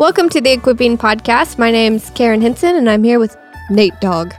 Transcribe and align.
Welcome 0.00 0.28
to 0.30 0.40
the 0.40 0.50
Equipping 0.50 0.98
Podcast. 0.98 1.58
My 1.58 1.70
name's 1.70 2.10
Karen 2.10 2.40
Henson, 2.40 2.74
and 2.74 2.90
I'm 2.90 3.04
here 3.04 3.20
with 3.20 3.36
Nate 3.70 4.00
Dog. 4.00 4.34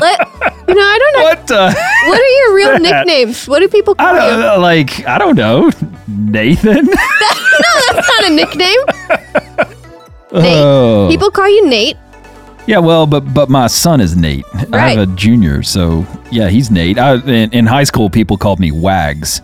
Let, 0.00 0.18
you 0.66 0.74
know, 0.74 0.82
I 0.82 0.98
don't 0.98 1.14
know. 1.14 1.22
What? 1.22 1.50
What 1.50 2.20
are 2.20 2.26
your 2.26 2.54
real 2.56 2.78
nicknames? 2.80 3.46
What 3.46 3.60
do 3.60 3.68
people 3.68 3.94
call 3.94 4.08
I 4.08 4.24
you? 4.24 4.30
don't 4.32 4.40
know, 4.40 4.58
like 4.58 5.06
I 5.06 5.18
don't 5.18 5.36
know, 5.36 5.70
Nathan. 6.08 6.86
no, 6.86 6.92
That's 7.92 8.08
not 8.08 8.24
a 8.24 8.30
nickname. 8.30 8.78
Oh. 10.32 10.40
Nate. 10.40 10.56
Oh. 10.58 11.06
People 11.08 11.30
call 11.30 11.48
you 11.48 11.68
Nate. 11.68 11.96
Yeah, 12.70 12.78
well, 12.78 13.06
but 13.06 13.34
but 13.34 13.48
my 13.48 13.66
son 13.66 14.00
is 14.00 14.16
Nate. 14.16 14.44
I 14.72 14.90
have 14.90 14.98
a 14.98 15.06
junior, 15.14 15.62
so 15.62 16.06
yeah, 16.30 16.48
he's 16.48 16.70
Nate. 16.70 16.98
I, 16.98 17.14
in, 17.16 17.52
in 17.52 17.66
high 17.66 17.84
school, 17.84 18.08
people 18.08 18.36
called 18.36 18.60
me 18.60 18.70
Wags, 18.70 19.42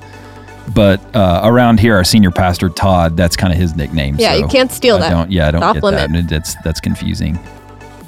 but 0.75 1.01
uh, 1.15 1.41
around 1.45 1.81
here, 1.81 1.97
our 1.97 2.05
senior 2.05 2.31
pastor 2.31 2.69
Todd, 2.69 3.17
that's 3.17 3.37
kind 3.37 3.53
of 3.53 3.59
his 3.59 3.75
nickname. 3.75 4.17
Yeah, 4.19 4.33
so 4.33 4.39
you 4.39 4.49
can't 4.49 4.71
steal 4.71 4.97
I 4.97 5.01
that. 5.01 5.11
Don't, 5.11 5.31
yeah, 5.33 5.49
I 5.49 5.51
don't 5.51 5.63
Off 5.63 5.75
get 5.75 5.83
limit. 5.83 6.13
that. 6.13 6.29
That's 6.29 6.55
that's 6.63 6.81
confusing. 6.81 7.39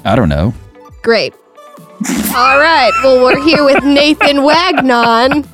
I 0.05 0.15
don't 0.15 0.29
know. 0.29 0.53
Great. 1.01 1.33
All 2.33 2.57
right. 2.57 2.91
Well, 3.03 3.21
we're 3.21 3.43
here 3.43 3.65
with 3.65 3.83
Nathan 3.83 4.43
Wagnon. 4.43 5.45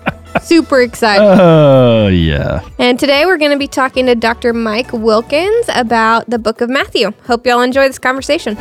Super 0.41 0.81
excited. 0.81 1.23
Oh 1.23 2.07
yeah. 2.07 2.67
And 2.77 2.99
today 2.99 3.25
we're 3.25 3.37
going 3.37 3.51
to 3.51 3.57
be 3.57 3.67
talking 3.67 4.05
to 4.05 4.15
Dr. 4.15 4.53
Mike 4.53 4.91
Wilkins 4.93 5.69
about 5.73 6.29
the 6.29 6.37
book 6.37 6.61
of 6.61 6.69
Matthew. 6.69 7.11
Hope 7.25 7.47
y'all 7.47 7.61
enjoy 7.61 7.87
this 7.87 7.97
conversation. 7.99 8.55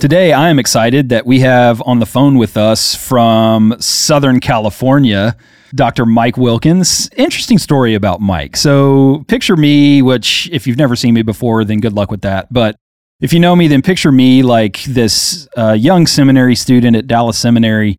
Today, 0.00 0.32
I 0.32 0.48
am 0.48 0.60
excited 0.60 1.08
that 1.08 1.26
we 1.26 1.40
have 1.40 1.82
on 1.84 1.98
the 1.98 2.06
phone 2.06 2.38
with 2.38 2.56
us 2.56 2.94
from 2.94 3.74
Southern 3.80 4.38
California, 4.38 5.36
Dr. 5.74 6.06
Mike 6.06 6.36
Wilkins. 6.36 7.10
Interesting 7.16 7.58
story 7.58 7.94
about 7.94 8.20
Mike. 8.20 8.56
So, 8.56 9.24
picture 9.26 9.56
me, 9.56 10.00
which, 10.00 10.48
if 10.52 10.68
you've 10.68 10.78
never 10.78 10.94
seen 10.94 11.14
me 11.14 11.22
before, 11.22 11.64
then 11.64 11.80
good 11.80 11.94
luck 11.94 12.12
with 12.12 12.20
that. 12.20 12.52
But 12.52 12.76
if 13.20 13.32
you 13.32 13.40
know 13.40 13.56
me, 13.56 13.66
then 13.66 13.82
picture 13.82 14.12
me 14.12 14.44
like 14.44 14.84
this 14.84 15.48
uh, 15.56 15.72
young 15.72 16.06
seminary 16.06 16.54
student 16.54 16.94
at 16.94 17.08
Dallas 17.08 17.36
Seminary. 17.36 17.96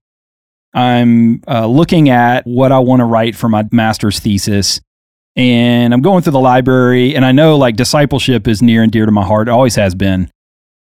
I'm 0.74 1.44
uh, 1.50 1.68
looking 1.68 2.08
at 2.08 2.48
what 2.48 2.72
I 2.72 2.80
want 2.80 3.02
to 3.02 3.06
write 3.06 3.36
for 3.36 3.50
my 3.50 3.68
master's 3.74 4.20
thesis. 4.20 4.80
And 5.36 5.94
I'm 5.94 6.02
going 6.02 6.24
through 6.24 6.32
the 6.32 6.40
library, 6.40 7.14
and 7.14 7.26
I 7.26 7.34
know 7.34 7.58
like 7.58 7.76
discipleship 7.76 8.48
is 8.48 8.62
near 8.62 8.84
and 8.84 8.92
dear 8.92 9.06
to 9.06 9.12
my 9.12 9.26
heart. 9.26 9.50
It 9.50 9.52
always 9.52 9.76
has 9.76 9.96
been. 9.96 10.32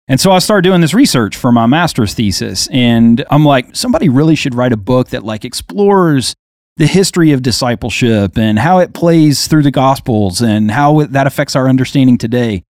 And 0.09 0.19
so 0.19 0.33
I 0.33 0.39
started 0.39 0.67
doing 0.67 0.81
this 0.81 0.95
research 0.95 1.37
for 1.37 1.53
my 1.53 1.67
master's 1.67 2.14
thesis. 2.14 2.67
And 2.73 3.25
I'm 3.31 3.45
like, 3.45 3.77
somebody 3.77 4.09
really 4.09 4.34
should 4.34 4.55
write 4.55 4.73
a 4.73 4.77
book 4.77 5.11
that 5.11 5.23
like 5.23 5.45
explores 5.45 6.34
the 6.78 6.87
history 6.87 7.33
of 7.33 7.42
discipleship 7.42 8.39
and 8.39 8.59
how 8.59 8.78
it 8.78 8.95
plays 8.95 9.48
through 9.48 9.65
the 9.65 9.70
gospels 9.70 10.41
and 10.41 10.70
how 10.70 11.00
it, 11.00 11.12
that 11.12 11.27
affects 11.27 11.55
our 11.55 11.69
understanding 11.69 12.17
today. 12.17 12.62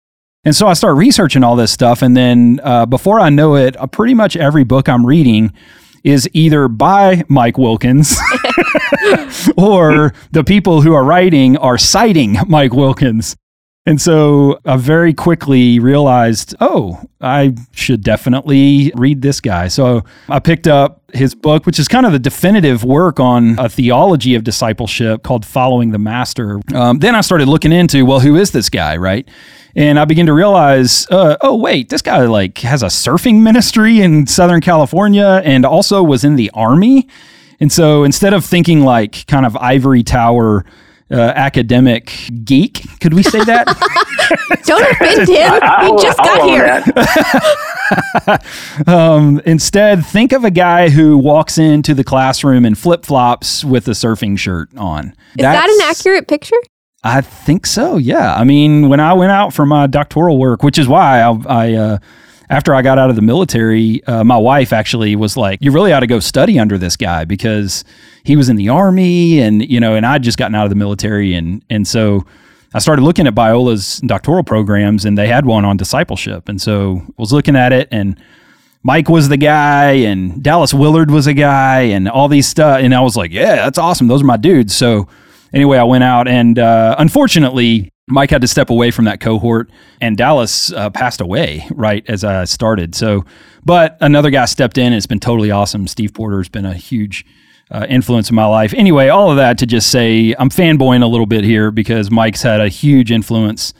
And 0.45 0.55
so 0.55 0.69
I 0.69 0.75
start 0.75 0.97
researching 0.97 1.43
all 1.43 1.57
this 1.57 1.73
stuff. 1.73 2.03
And 2.03 2.17
then 2.17 2.61
uh, 2.63 2.87
before 2.87 3.21
I 3.21 3.31
know 3.31 3.57
it, 3.57 3.77
uh, 3.77 3.87
pretty 3.87 4.15
much 4.15 4.37
every 4.37 4.65
book 4.65 4.89
I'm 4.89 5.05
reading 5.05 5.53
is 6.05 6.29
either 6.33 6.69
by 6.69 7.25
Mike 7.29 7.59
Wilkins 7.59 8.17
or 9.57 10.13
the 10.31 10.45
people 10.45 10.83
who 10.83 10.95
are 10.95 11.05
writing 11.05 11.57
are 11.57 11.77
citing 11.77 12.37
Mike 12.47 12.73
Wilkins. 12.73 13.37
And 13.87 14.01
so 14.03 14.59
I 14.65 14.77
very 14.77 15.15
quickly 15.15 15.79
realized, 15.79 16.57
oh, 16.61 17.01
I 17.21 17.55
should 17.71 18.03
definitely 18.03 18.93
read 18.97 19.23
this 19.23 19.41
guy. 19.41 19.69
So 19.69 20.03
I 20.29 20.41
picked 20.41 20.67
up 20.67 21.03
his 21.15 21.37
book, 21.37 21.67
which 21.67 21.79
is 21.79 21.87
kind 21.87 22.05
of 22.05 22.11
the 22.11 22.19
definitive 22.19 22.83
work 22.83 23.21
on 23.21 23.57
a 23.61 23.69
theology 23.69 24.35
of 24.35 24.43
discipleship 24.43 25.23
called 25.23 25.47
Following 25.47 25.93
the 25.93 25.99
Master. 25.99 26.61
Um, 26.75 26.99
then 26.99 27.15
I 27.15 27.21
started 27.21 27.47
looking 27.47 27.71
into, 27.71 28.05
well, 28.05 28.19
who 28.19 28.35
is 28.35 28.51
this 28.51 28.69
guy, 28.69 28.97
right? 28.97 29.29
And 29.77 30.01
I 30.01 30.05
began 30.05 30.27
to 30.27 30.33
realize, 30.33 31.07
uh, 31.11 31.37
oh 31.43 31.55
wait, 31.55 31.89
this 31.89 32.03
guy 32.03 32.27
like 32.27 32.59
has 32.59 32.83
a 32.83 32.87
surfing 32.87 33.43
ministry 33.43 34.01
in 34.01 34.27
Southern 34.27 34.63
California, 34.63 35.41
and 35.45 35.65
also 35.65 36.03
was 36.03 36.25
in 36.25 36.35
the 36.35 36.51
army. 36.55 37.09
And 37.61 37.71
so 37.71 38.03
instead 38.03 38.35
of 38.35 38.45
thinking 38.45 38.81
like 38.81 39.27
kind 39.27 39.47
of 39.47 39.57
ivory 39.59 40.03
tower 40.03 40.65
uh, 41.11 41.15
academic 41.15 42.13
geek, 42.45 42.85
could 43.01 43.15
we 43.15 43.23
say 43.23 43.43
that? 43.45 43.67
Don't 44.65 44.83
offend 44.91 45.29
him. 45.29 45.61
I'll- 45.63 45.97
He 45.97 46.03
just 46.03 46.19
got 46.19 46.49
here. 46.49 46.83
um, 48.87 49.41
instead, 49.45 50.05
think 50.05 50.33
of 50.33 50.45
a 50.45 50.51
guy 50.51 50.89
who 50.89 51.17
walks 51.19 51.59
into 51.59 51.95
the 51.95 52.05
classroom 52.05 52.65
in 52.65 52.75
flip 52.75 53.05
flops 53.05 53.65
with 53.65 53.87
a 53.89 53.93
surfing 53.93 54.39
shirt 54.39 54.69
on. 54.77 55.09
Is 55.37 55.43
that 55.43 55.69
an 55.69 55.89
accurate 55.89 56.29
picture? 56.29 56.57
I 57.05 57.21
think 57.21 57.67
so. 57.67 57.99
Yeah. 57.99 58.35
I 58.35 58.43
mean, 58.45 58.89
when 58.89 58.99
I 58.99 59.13
went 59.13 59.31
out 59.31 59.53
for 59.53 59.65
my 59.65 59.87
doctoral 59.87 60.39
work, 60.39 60.63
which 60.65 60.79
is 60.79 60.89
why 60.89 61.21
I, 61.21 61.31
I 61.49 61.73
uh, 61.75 61.99
after 62.49 62.75
I 62.75 62.83
got 62.83 62.99
out 62.99 63.11
of 63.11 63.17
the 63.17 63.23
military, 63.23 64.05
uh, 64.05 64.25
my 64.25 64.37
wife 64.37 64.73
actually 64.73 65.17
was 65.17 65.37
like, 65.37 65.61
"You 65.63 65.73
really 65.73 65.93
ought 65.93 66.01
to 66.01 66.07
go 66.07 66.21
study 66.21 66.59
under 66.59 66.79
this 66.79 66.97
guy 66.97 67.25
because 67.25 67.85
he 68.25 68.37
was 68.37 68.49
in 68.49 68.57
the 68.57 68.69
army, 68.69 69.41
and 69.41 69.69
you 69.69 69.81
know, 69.81 69.95
and 69.95 70.07
I'd 70.07 70.23
just 70.23 70.39
gotten 70.39 70.55
out 70.55 70.65
of 70.65 70.71
the 70.71 70.77
military, 70.77 71.35
and 71.35 71.65
and 71.71 71.87
so." 71.87 72.25
I 72.75 72.79
started 72.79 73.03
looking 73.03 73.27
at 73.27 73.35
Biola's 73.35 74.01
doctoral 74.01 74.43
programs, 74.43 75.07
and 75.07 75.17
they 75.17 75.29
had 75.29 75.47
one 75.47 75.65
on 75.65 75.79
discipleship, 75.79 76.47
and 76.47 76.61
so 76.61 77.01
I 77.07 77.13
was 77.17 77.33
looking 77.33 77.57
at 77.57 77.73
it, 77.73 77.89
and 77.91 78.21
Mike 78.83 79.09
was 79.09 79.31
the 79.31 79.37
guy, 79.37 79.93
and 79.93 80.43
Dallas 80.43 80.75
Willard 80.75 81.11
was 81.11 81.27
a 81.27 81.33
guy, 81.33 81.81
and 81.83 82.07
all 82.07 82.29
these 82.29 82.47
stuff. 82.47 82.81
And 82.81 82.95
I 82.95 83.01
was 83.01 83.17
like, 83.17 83.33
yeah, 83.33 83.57
that's 83.57 83.79
awesome. 83.79 84.09
Those 84.09 84.21
are 84.21 84.27
my 84.27 84.37
dudes. 84.37 84.77
So 84.77 85.09
anyway, 85.55 85.79
I 85.79 85.85
went 85.85 86.05
out, 86.05 86.29
and 86.29 86.59
uh, 86.59 86.97
unfortunately, 86.99 87.91
Mike 88.09 88.31
had 88.31 88.41
to 88.41 88.47
step 88.47 88.71
away 88.71 88.93
from 88.93 89.05
that 89.07 89.21
cohort, 89.21 89.69
and 90.01 90.17
Dallas 90.17 90.73
uh, 90.73 90.91
passed 90.91 91.21
away 91.21 91.67
right 91.73 92.05
as 92.09 92.23
I 92.23 92.45
started. 92.45 92.95
So, 92.95 93.25
but 93.65 93.97
another 94.01 94.31
guy 94.31 94.45
stepped 94.45 94.79
in, 94.79 94.87
and 94.87 94.95
it's 94.95 95.07
been 95.07 95.19
totally 95.19 95.51
awesome. 95.51 95.89
Steve 95.89 96.15
Porter's 96.15 96.49
been 96.49 96.65
a 96.65 96.75
huge 96.75 97.27
uh, 97.73 97.85
influence 97.89 98.31
in 98.31 98.37
my 98.37 98.47
life. 98.47 98.73
Anyway, 98.75 99.09
all 99.09 99.31
of 99.31 99.37
that 99.39 99.59
to 99.59 99.67
just 99.67 99.91
say 99.91 100.35
I'm 100.39 100.51
fanboying 100.51 101.03
a 101.03 101.07
little 101.07 101.27
bit 101.27 101.43
here 101.43 101.73
because 101.73 102.09
Mike's 102.09 102.43
had 102.43 102.61
a 102.61 102.69
huge 102.69 103.11
influence 103.11 103.75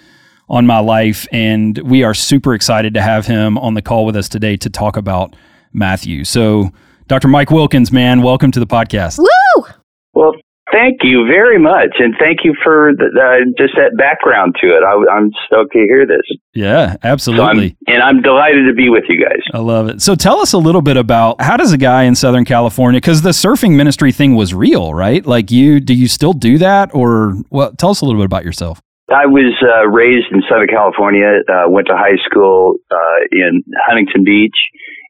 on 0.49 0.67
my 0.67 0.81
life, 0.81 1.29
and 1.31 1.79
we 1.79 2.03
are 2.03 2.15
super 2.15 2.53
excited 2.55 2.95
to 2.95 3.03
have 3.03 3.27
him 3.27 3.57
on 3.59 3.75
the 3.75 3.83
call 3.83 4.05
with 4.05 4.17
us 4.17 4.29
today 4.29 4.57
to 4.57 4.69
talk 4.69 4.97
about 4.97 5.37
Matthew. 5.73 6.25
So, 6.25 6.73
Dr. 7.07 7.29
Mike 7.29 7.53
Wilkins, 7.53 7.93
man, 7.93 8.23
welcome 8.23 8.51
to 8.51 8.59
the 8.59 8.67
podcast. 8.67 9.19
Woo! 9.19 9.67
Well, 10.15 10.33
thank 10.73 10.99
you 11.03 11.27
very 11.27 11.59
much, 11.59 11.97
and 11.99 12.15
thank 12.19 12.41
you 12.45 12.55
for 12.63 12.93
the, 12.97 13.07
uh, 13.07 13.45
just 13.59 13.75
that 13.77 13.97
background 13.97 14.57
to 14.61 14.69
it. 14.69 14.83
I, 14.83 15.17
am 15.17 15.31
stoked 15.47 15.73
to 15.73 15.79
hear 15.79 16.07
this. 16.07 16.23
Yeah, 16.55 16.93
So 16.93 16.99
absolutely. 17.03 17.77
I'm, 17.87 17.95
and 17.95 18.03
I'm 18.03 18.23
delighted 18.23 18.67
to 18.67 18.75
be 18.75 18.89
with 18.89 19.05
you 19.09 19.23
guys. 19.23 19.41
I 19.53 19.59
love 19.59 19.89
it. 19.89 20.03
So 20.03 20.15
tell 20.15 20.41
us 20.41 20.53
a 20.53 20.59
little 20.59 20.83
bit 20.83 20.97
about 20.97 21.41
how 21.41 21.57
does 21.57 21.73
a 21.73 21.79
guy 21.79 22.05
in 22.05 22.15
Southern 22.15 22.45
California 22.45 23.01
because 23.01 23.23
the 23.23 23.31
surfing 23.31 23.77
ministry 23.77 24.13
thing 24.13 24.35
was 24.35 24.55
real, 24.55 24.95
right? 24.95 25.25
Like 25.25 25.51
you, 25.51 25.81
do 25.81 25.95
you 25.95 26.09
still 26.09 26.33
do 26.33 26.59
that, 26.59 26.95
or 26.95 27.35
well, 27.51 27.73
tell 27.73 27.91
us 27.91 28.01
a 28.01 28.05
little 28.05 28.21
bit 28.21 28.27
about 28.27 28.45
yourself. 28.45 28.81
I 29.09 29.27
was 29.27 29.55
uh, 29.63 29.87
raised 29.87 30.33
in 30.33 30.43
Southern 30.51 30.67
California. 30.67 31.41
Uh, 31.49 31.71
went 31.71 31.87
to 31.87 31.95
high 31.97 32.19
school 32.29 32.75
uh, 32.91 33.21
in 33.31 33.63
Huntington 33.87 34.25
Beach, 34.25 34.57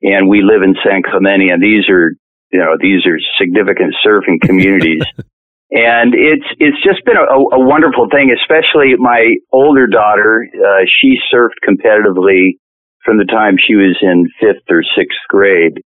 and 0.03 0.28
we 0.28 0.43
live 0.43 0.62
in 0.62 0.75
San 0.84 1.03
Clemente. 1.03 1.49
And 1.49 1.62
these 1.62 1.89
are, 1.89 2.12
you 2.53 2.59
know, 2.59 2.77
these 2.78 3.06
are 3.06 3.16
significant 3.41 3.95
surfing 4.05 4.41
communities. 4.43 5.03
and 5.71 6.15
it's 6.15 6.47
it's 6.59 6.78
just 6.84 7.04
been 7.04 7.16
a, 7.16 7.56
a 7.56 7.60
wonderful 7.60 8.09
thing. 8.10 8.31
Especially 8.31 8.94
my 8.99 9.34
older 9.53 9.87
daughter, 9.87 10.47
uh, 10.54 10.84
she 11.00 11.19
surfed 11.32 11.59
competitively 11.66 12.59
from 13.04 13.19
the 13.19 13.25
time 13.25 13.56
she 13.56 13.75
was 13.75 13.97
in 14.03 14.27
fifth 14.41 14.66
or 14.69 14.82
sixth 14.97 15.19
grade. 15.28 15.81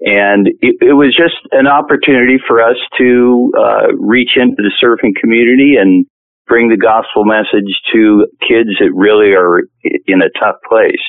And 0.00 0.48
it, 0.48 0.76
it 0.80 0.96
was 0.96 1.14
just 1.14 1.36
an 1.52 1.66
opportunity 1.66 2.38
for 2.48 2.62
us 2.62 2.78
to 2.98 3.52
uh, 3.58 3.92
reach 3.98 4.30
into 4.36 4.56
the 4.56 4.72
surfing 4.82 5.12
community 5.20 5.76
and 5.78 6.06
bring 6.46 6.70
the 6.70 6.80
gospel 6.80 7.24
message 7.24 7.68
to 7.92 8.26
kids 8.40 8.70
that 8.80 8.90
really 8.94 9.34
are 9.36 9.60
in 10.06 10.22
a 10.22 10.32
tough 10.40 10.56
place. 10.66 11.04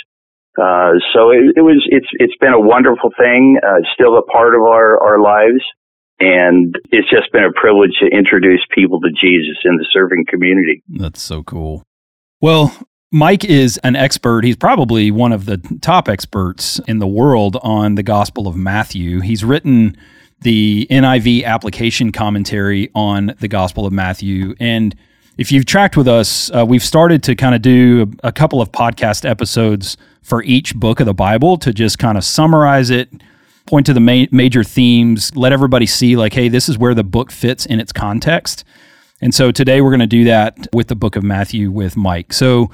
Uh, 0.60 1.00
so 1.16 1.32
it, 1.32 1.56
it, 1.56 1.64
was, 1.64 1.82
it's, 1.88 2.10
it's 2.20 2.36
been 2.42 2.52
a 2.52 2.60
wonderful 2.60 3.10
thing, 3.18 3.58
uh, 3.64 3.80
still 3.94 4.18
a 4.18 4.24
part 4.24 4.54
of 4.54 4.62
our, 4.62 5.00
our 5.00 5.22
lives. 5.22 5.64
And 6.22 6.76
it's 6.92 7.10
just 7.10 7.32
been 7.32 7.44
a 7.44 7.52
privilege 7.52 7.94
to 8.00 8.06
introduce 8.16 8.62
people 8.74 9.02
to 9.02 9.10
Jesus 9.10 9.58
in 9.66 9.78
the 9.78 9.86
serving 9.92 10.26
community. 10.30 10.84
That's 10.88 11.22
so 11.22 11.42
cool. 11.42 11.84
Well, 12.40 12.76
Mike 13.12 13.44
is 13.44 13.80
an 13.84 13.96
expert. 13.96 14.44
He's 14.44 14.56
probably 14.56 15.10
one 15.10 15.34
of 15.34 15.46
the 15.46 15.58
top 15.82 16.08
experts 16.08 16.80
in 16.88 17.00
the 17.00 17.08
world 17.08 17.58
on 17.64 17.96
the 17.96 18.04
Gospel 18.04 18.48
of 18.48 18.56
Matthew. 18.56 19.20
He's 19.22 19.44
written 19.44 19.98
the 20.42 20.88
NIV 20.92 21.44
application 21.44 22.12
commentary 22.12 22.92
on 22.94 23.34
the 23.40 23.48
Gospel 23.48 23.88
of 23.88 23.94
Matthew. 23.94 24.54
And 24.60 24.96
if 25.38 25.52
you've 25.52 25.66
tracked 25.66 25.98
with 25.98 26.08
us, 26.08 26.52
uh, 26.52 26.66
we've 26.68 26.84
started 26.84 27.24
to 27.24 27.36
kind 27.36 27.56
of 27.56 27.64
do 27.64 28.14
a, 28.24 28.28
a 28.28 28.32
couple 28.32 28.62
of 28.62 28.72
podcast 28.72 29.28
episodes 29.28 29.98
for 30.22 30.44
each 30.44 30.76
book 30.76 31.00
of 31.00 31.08
the 31.08 31.14
Bible 31.16 31.58
to 31.58 31.74
just 31.74 31.98
kind 31.98 32.18
of 32.18 32.24
summarize 32.24 32.92
it, 32.92 33.10
point 33.66 33.86
to 33.86 33.94
the 33.94 34.00
ma- 34.00 34.26
major 34.32 34.64
themes, 34.64 35.36
let 35.36 35.54
everybody 35.54 35.86
see, 35.86 36.16
like, 36.16 36.34
hey, 36.34 36.50
this 36.50 36.68
is 36.68 36.78
where 36.78 36.94
the 36.94 37.04
book 37.04 37.32
fits 37.32 37.66
in 37.66 37.80
its 37.80 37.92
context. 37.92 38.64
And 39.22 39.34
so 39.34 39.52
today 39.52 39.82
we're 39.82 39.92
going 39.92 40.00
to 40.00 40.08
do 40.08 40.24
that 40.26 40.68
with 40.74 40.88
the 40.88 40.96
book 40.96 41.16
of 41.16 41.24
Matthew 41.24 41.70
with 41.72 41.96
Mike. 41.96 42.34
So, 42.34 42.72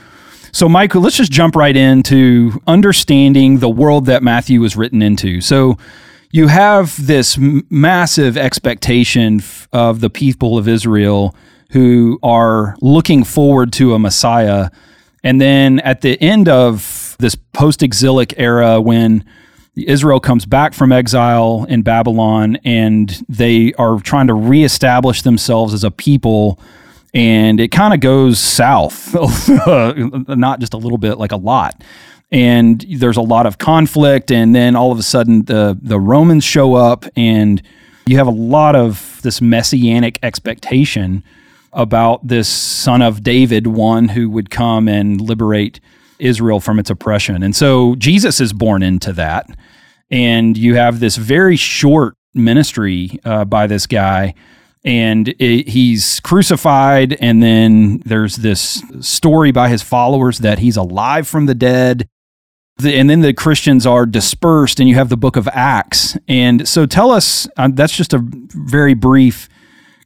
so 0.52 0.70
Mike, 0.70 0.96
let's 0.96 1.18
just 1.18 1.32
jump 1.32 1.56
right 1.56 1.76
into 1.76 2.62
understanding 2.68 3.60
the 3.60 3.70
world 3.70 4.06
that 4.06 4.24
Matthew 4.24 4.62
was 4.62 4.76
written 4.76 5.02
into. 5.02 5.42
So, 5.42 5.78
you 6.32 6.48
have 6.48 7.06
this 7.06 7.38
m- 7.38 7.66
massive 7.70 8.38
expectation 8.38 9.40
f- 9.40 9.68
of 9.72 10.02
the 10.02 10.10
people 10.10 10.58
of 10.58 10.68
Israel 10.68 11.36
who 11.72 12.20
are 12.24 12.76
looking 12.82 13.24
forward 13.24 13.74
to 13.74 13.94
a 13.94 14.00
Messiah. 14.00 14.70
And 15.24 15.40
then 15.42 15.80
at 15.80 16.02
the 16.02 16.22
end 16.22 16.48
of 16.50 17.16
this 17.20 17.36
post 17.36 17.82
exilic 17.82 18.34
era, 18.38 18.80
when 18.80 19.26
Israel 19.86 20.20
comes 20.20 20.46
back 20.46 20.74
from 20.74 20.92
exile 20.92 21.66
in 21.70 21.82
Babylon 21.82 22.58
and 22.64 23.24
they 23.30 23.74
are 23.74 24.00
trying 24.00 24.28
to 24.28 24.34
reestablish 24.34 25.22
themselves 25.22 25.74
as 25.74 25.84
a 25.84 25.92
people, 25.92 26.60
and 27.14 27.60
it 27.60 27.70
kind 27.70 27.94
of 27.94 28.00
goes 28.00 28.40
south, 28.40 29.14
not 30.28 30.60
just 30.60 30.74
a 30.74 30.78
little 30.78 30.98
bit, 30.98 31.18
like 31.18 31.32
a 31.32 31.38
lot. 31.38 31.84
And 32.32 32.86
there's 32.90 33.18
a 33.18 33.22
lot 33.22 33.46
of 33.46 33.58
conflict 33.58 34.32
and 34.32 34.54
then 34.54 34.76
all 34.76 34.92
of 34.92 35.00
a 35.00 35.04
sudden 35.04 35.46
the 35.46 35.78
the 35.82 36.00
Romans 36.00 36.44
show 36.44 36.76
up 36.76 37.06
and 37.16 37.62
you 38.06 38.18
have 38.18 38.28
a 38.28 38.32
lot 38.32 38.76
of 38.76 39.20
this 39.22 39.42
messianic 39.42 40.20
expectation 40.24 41.24
about 41.74 42.28
this 42.28 42.48
son 42.48 43.02
of 43.02 43.24
David 43.24 43.68
one 43.68 44.10
who 44.10 44.30
would 44.30 44.50
come 44.50 44.88
and 44.88 45.22
liberate 45.22 45.80
Israel 46.20 46.60
from 46.60 46.80
its 46.80 46.90
oppression. 46.90 47.44
And 47.44 47.56
so 47.56 47.96
Jesus 47.96 48.40
is 48.40 48.54
born 48.54 48.84
into 48.84 49.14
that 49.14 49.48
and 50.10 50.58
you 50.58 50.76
have 50.76 51.00
this 51.00 51.18
very 51.18 51.56
short 51.56 52.16
ministry 52.34 53.20
uh, 53.26 53.46
by 53.46 53.68
this 53.68 53.88
guy 53.88 54.34
and 54.86 55.30
it, 55.40 55.68
he's 55.70 56.20
crucified 56.22 57.18
and 57.20 57.42
then 57.42 58.02
there's 58.06 58.38
this 58.38 58.82
story 59.02 59.52
by 59.52 59.70
his 59.70 59.82
followers 59.82 60.40
that 60.40 60.60
he's 60.60 60.78
alive 60.78 61.28
from 61.28 61.46
the 61.46 61.56
dead 61.56 62.08
the, 62.78 62.96
and 62.96 63.10
then 63.10 63.22
the 63.22 63.34
Christians 63.34 63.86
are 63.86 64.06
dispersed, 64.06 64.80
and 64.80 64.88
you 64.88 64.96
have 64.96 65.10
the 65.10 65.18
book 65.18 65.36
of 65.36 65.48
Acts. 65.52 66.18
And 66.28 66.68
so 66.68 66.86
tell 66.86 67.12
us, 67.12 67.48
uh, 67.58 67.70
that's 67.74 67.96
just 67.96 68.14
a 68.14 68.20
very 68.24 68.94
brief 68.94 69.50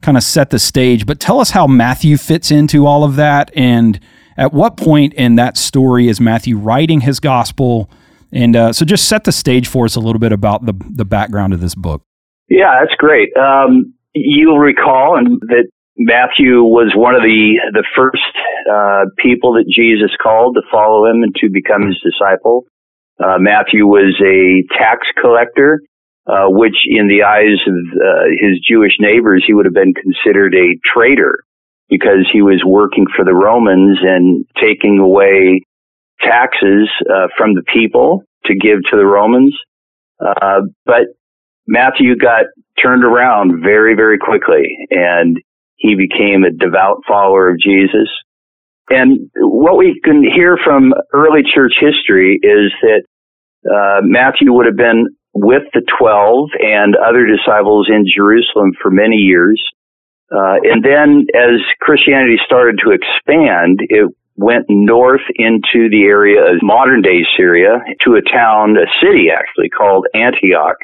kind 0.00 0.16
of 0.16 0.24
set 0.24 0.50
the 0.50 0.58
stage, 0.58 1.06
but 1.06 1.20
tell 1.20 1.38
us 1.38 1.50
how 1.50 1.66
Matthew 1.66 2.16
fits 2.16 2.50
into 2.50 2.86
all 2.86 3.04
of 3.04 3.16
that. 3.16 3.50
And 3.54 4.00
at 4.36 4.52
what 4.52 4.76
point 4.76 5.14
in 5.14 5.36
that 5.36 5.56
story 5.56 6.08
is 6.08 6.20
Matthew 6.20 6.56
writing 6.56 7.00
his 7.00 7.20
gospel? 7.20 7.90
And 8.32 8.56
uh, 8.56 8.72
so 8.72 8.84
just 8.84 9.08
set 9.08 9.24
the 9.24 9.32
stage 9.32 9.68
for 9.68 9.84
us 9.84 9.94
a 9.94 10.00
little 10.00 10.18
bit 10.18 10.32
about 10.32 10.64
the, 10.64 10.74
the 10.90 11.04
background 11.04 11.52
of 11.52 11.60
this 11.60 11.74
book. 11.74 12.02
Yeah, 12.48 12.80
that's 12.80 12.94
great. 12.96 13.30
Um, 13.36 13.94
you'll 14.14 14.58
recall 14.58 15.16
and 15.16 15.40
that 15.48 15.68
Matthew 15.96 16.62
was 16.62 16.92
one 16.96 17.14
of 17.14 17.22
the 17.22 17.60
the 17.72 17.84
first 17.94 18.32
uh, 18.70 19.04
people 19.18 19.54
that 19.54 19.68
Jesus 19.68 20.10
called 20.20 20.56
to 20.56 20.62
follow 20.70 21.06
him 21.06 21.22
and 21.22 21.34
to 21.36 21.50
become 21.50 21.86
his 21.86 22.00
disciple. 22.00 22.64
Uh, 23.22 23.36
Matthew 23.38 23.86
was 23.86 24.16
a 24.24 24.64
tax 24.76 25.06
collector, 25.20 25.82
uh, 26.26 26.48
which 26.48 26.76
in 26.86 27.08
the 27.08 27.22
eyes 27.22 27.60
of 27.68 27.76
uh, 27.76 28.24
his 28.40 28.58
Jewish 28.66 28.96
neighbors, 28.98 29.44
he 29.46 29.52
would 29.52 29.66
have 29.66 29.74
been 29.74 29.94
considered 29.94 30.54
a 30.54 30.80
traitor 30.82 31.44
because 31.88 32.28
he 32.32 32.42
was 32.42 32.62
working 32.64 33.06
for 33.14 33.24
the 33.24 33.34
Romans 33.34 33.98
and 34.02 34.44
taking 34.60 34.98
away 34.98 35.62
taxes 36.20 36.88
uh, 37.10 37.28
from 37.36 37.54
the 37.54 37.62
people 37.72 38.22
to 38.46 38.54
give 38.54 38.78
to 38.90 38.96
the 38.96 39.04
Romans. 39.04 39.56
Uh, 40.20 40.62
but 40.86 41.06
Matthew 41.66 42.16
got 42.16 42.44
turned 42.82 43.04
around 43.04 43.62
very, 43.62 43.94
very 43.94 44.18
quickly 44.18 44.64
and 44.90 45.36
he 45.76 45.94
became 45.96 46.44
a 46.44 46.50
devout 46.50 47.02
follower 47.06 47.50
of 47.50 47.60
Jesus. 47.60 48.08
And 48.88 49.30
what 49.36 49.76
we 49.76 50.00
can 50.04 50.22
hear 50.22 50.56
from 50.62 50.92
early 51.12 51.42
church 51.42 51.72
history 51.80 52.38
is 52.42 52.72
that 52.82 53.02
uh, 53.68 54.00
Matthew 54.02 54.52
would 54.52 54.66
have 54.66 54.76
been 54.76 55.06
with 55.34 55.62
the 55.72 55.82
12 55.98 56.50
and 56.60 56.96
other 56.96 57.26
disciples 57.26 57.88
in 57.88 58.04
Jerusalem 58.14 58.72
for 58.82 58.90
many 58.90 59.16
years. 59.16 59.62
Uh, 60.34 60.56
and 60.64 60.82
then 60.82 61.26
as 61.34 61.60
Christianity 61.80 62.36
started 62.46 62.80
to 62.84 62.92
expand, 62.92 63.80
it 63.88 64.08
went 64.36 64.64
north 64.68 65.20
into 65.36 65.90
the 65.90 66.04
area 66.04 66.40
of 66.40 66.62
modern 66.62 67.02
day 67.02 67.20
Syria 67.36 67.78
to 68.04 68.14
a 68.14 68.22
town, 68.22 68.76
a 68.76 68.88
city 69.04 69.28
actually 69.30 69.68
called 69.68 70.06
Antioch. 70.14 70.78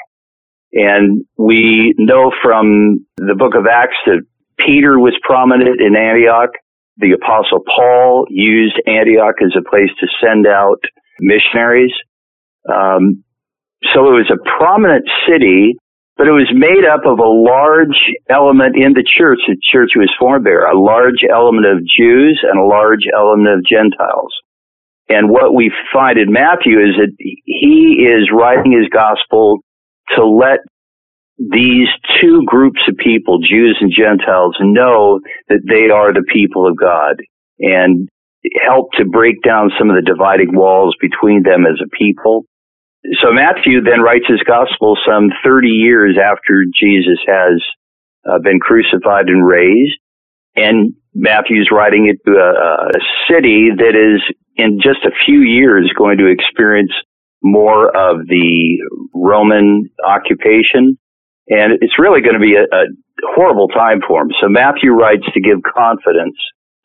And 0.72 1.24
we 1.38 1.94
know 1.96 2.30
from 2.42 3.06
the 3.16 3.34
book 3.34 3.54
of 3.54 3.66
Acts 3.66 3.96
that 4.06 4.20
Peter 4.58 4.98
was 4.98 5.16
prominent 5.22 5.80
in 5.80 5.96
Antioch. 5.96 6.50
The 6.98 7.12
apostle 7.12 7.64
Paul 7.64 8.26
used 8.28 8.76
Antioch 8.86 9.36
as 9.42 9.54
a 9.56 9.68
place 9.68 9.90
to 10.00 10.06
send 10.22 10.46
out 10.46 10.80
missionaries. 11.20 11.92
Um, 12.70 13.24
so 13.94 14.08
it 14.08 14.18
was 14.18 14.30
a 14.30 14.58
prominent 14.58 15.08
city, 15.26 15.76
but 16.18 16.26
it 16.26 16.34
was 16.34 16.50
made 16.52 16.84
up 16.84 17.06
of 17.06 17.20
a 17.20 17.30
large 17.30 17.94
element 18.28 18.74
in 18.74 18.92
the 18.92 19.06
church. 19.06 19.38
The 19.46 19.56
church 19.70 19.92
was 19.94 20.12
formed 20.18 20.44
there, 20.44 20.66
a 20.66 20.78
large 20.78 21.22
element 21.22 21.64
of 21.64 21.78
Jews 21.86 22.42
and 22.42 22.58
a 22.58 22.66
large 22.66 23.06
element 23.14 23.54
of 23.54 23.64
Gentiles. 23.64 24.34
And 25.08 25.30
what 25.30 25.54
we 25.54 25.72
find 25.94 26.18
in 26.18 26.32
Matthew 26.32 26.80
is 26.80 26.98
that 26.98 27.14
he 27.18 28.04
is 28.04 28.28
writing 28.34 28.72
his 28.72 28.90
gospel 28.90 29.60
to 30.16 30.26
let 30.26 30.58
these 31.38 31.86
two 32.20 32.42
groups 32.44 32.80
of 32.88 32.96
people, 32.96 33.38
Jews 33.38 33.78
and 33.80 33.94
Gentiles, 33.94 34.56
know 34.60 35.20
that 35.48 35.62
they 35.70 35.88
are 35.88 36.12
the 36.12 36.26
people 36.26 36.66
of 36.66 36.76
God 36.76 37.14
and 37.60 38.08
help 38.66 38.90
to 38.98 39.04
break 39.04 39.40
down 39.42 39.70
some 39.78 39.88
of 39.88 39.94
the 39.94 40.02
dividing 40.02 40.50
walls 40.52 40.96
between 41.00 41.44
them 41.44 41.64
as 41.64 41.78
a 41.80 41.88
people. 41.96 42.44
So 43.22 43.32
Matthew 43.32 43.80
then 43.82 44.00
writes 44.00 44.26
his 44.28 44.42
gospel 44.46 44.96
some 45.06 45.30
30 45.44 45.68
years 45.68 46.16
after 46.22 46.64
Jesus 46.78 47.18
has 47.26 47.62
uh, 48.28 48.38
been 48.42 48.60
crucified 48.60 49.28
and 49.28 49.46
raised. 49.46 49.98
And 50.56 50.94
Matthew's 51.14 51.70
writing 51.72 52.08
it 52.08 52.18
to 52.28 52.36
a, 52.36 52.98
a 52.98 53.00
city 53.30 53.70
that 53.76 53.94
is 53.94 54.22
in 54.56 54.80
just 54.82 55.04
a 55.04 55.14
few 55.24 55.40
years 55.40 55.92
going 55.96 56.18
to 56.18 56.26
experience 56.26 56.92
more 57.42 57.86
of 57.86 58.26
the 58.26 58.78
Roman 59.14 59.88
occupation 60.04 60.98
and 61.48 61.80
it's 61.80 61.98
really 61.98 62.20
going 62.20 62.34
to 62.34 62.44
be 62.44 62.56
a, 62.56 62.64
a 62.64 62.84
horrible 63.34 63.68
time 63.68 64.00
for 64.06 64.22
him. 64.22 64.30
So 64.40 64.48
Matthew 64.48 64.92
writes 64.92 65.24
to 65.32 65.40
give 65.40 65.58
confidence 65.64 66.36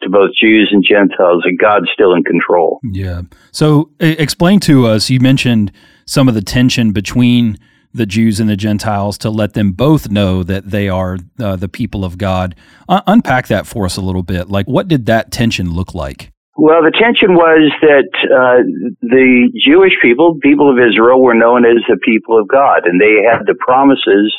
to 0.03 0.09
both 0.09 0.31
Jews 0.39 0.69
and 0.71 0.83
Gentiles 0.87 1.43
that 1.45 1.57
God's 1.59 1.87
still 1.93 2.13
in 2.13 2.23
control. 2.23 2.79
Yeah. 2.83 3.21
So 3.51 3.89
explain 3.99 4.59
to 4.61 4.87
us, 4.87 5.09
you 5.09 5.19
mentioned 5.19 5.71
some 6.05 6.27
of 6.27 6.33
the 6.33 6.41
tension 6.41 6.91
between 6.91 7.57
the 7.93 8.05
Jews 8.05 8.39
and 8.39 8.49
the 8.49 8.57
Gentiles 8.57 9.17
to 9.19 9.29
let 9.29 9.53
them 9.53 9.71
both 9.71 10.09
know 10.09 10.43
that 10.43 10.71
they 10.71 10.89
are 10.89 11.17
uh, 11.39 11.55
the 11.55 11.69
people 11.69 12.03
of 12.03 12.17
God. 12.17 12.55
Uh, 12.89 13.01
unpack 13.05 13.47
that 13.47 13.67
for 13.67 13.85
us 13.85 13.97
a 13.97 14.01
little 14.01 14.23
bit. 14.23 14.49
Like, 14.49 14.65
what 14.67 14.87
did 14.87 15.05
that 15.05 15.31
tension 15.31 15.71
look 15.71 15.93
like? 15.93 16.31
Well, 16.55 16.83
the 16.83 16.91
tension 16.91 17.33
was 17.33 17.71
that 17.81 18.09
uh, 18.29 18.61
the 19.01 19.49
Jewish 19.65 19.93
people, 20.01 20.37
people 20.41 20.71
of 20.71 20.77
Israel, 20.77 21.21
were 21.21 21.33
known 21.33 21.65
as 21.65 21.81
the 21.87 21.97
people 22.03 22.39
of 22.39 22.47
God, 22.47 22.85
and 22.85 23.01
they 23.01 23.25
had 23.25 23.45
the 23.45 23.55
promises 23.59 24.33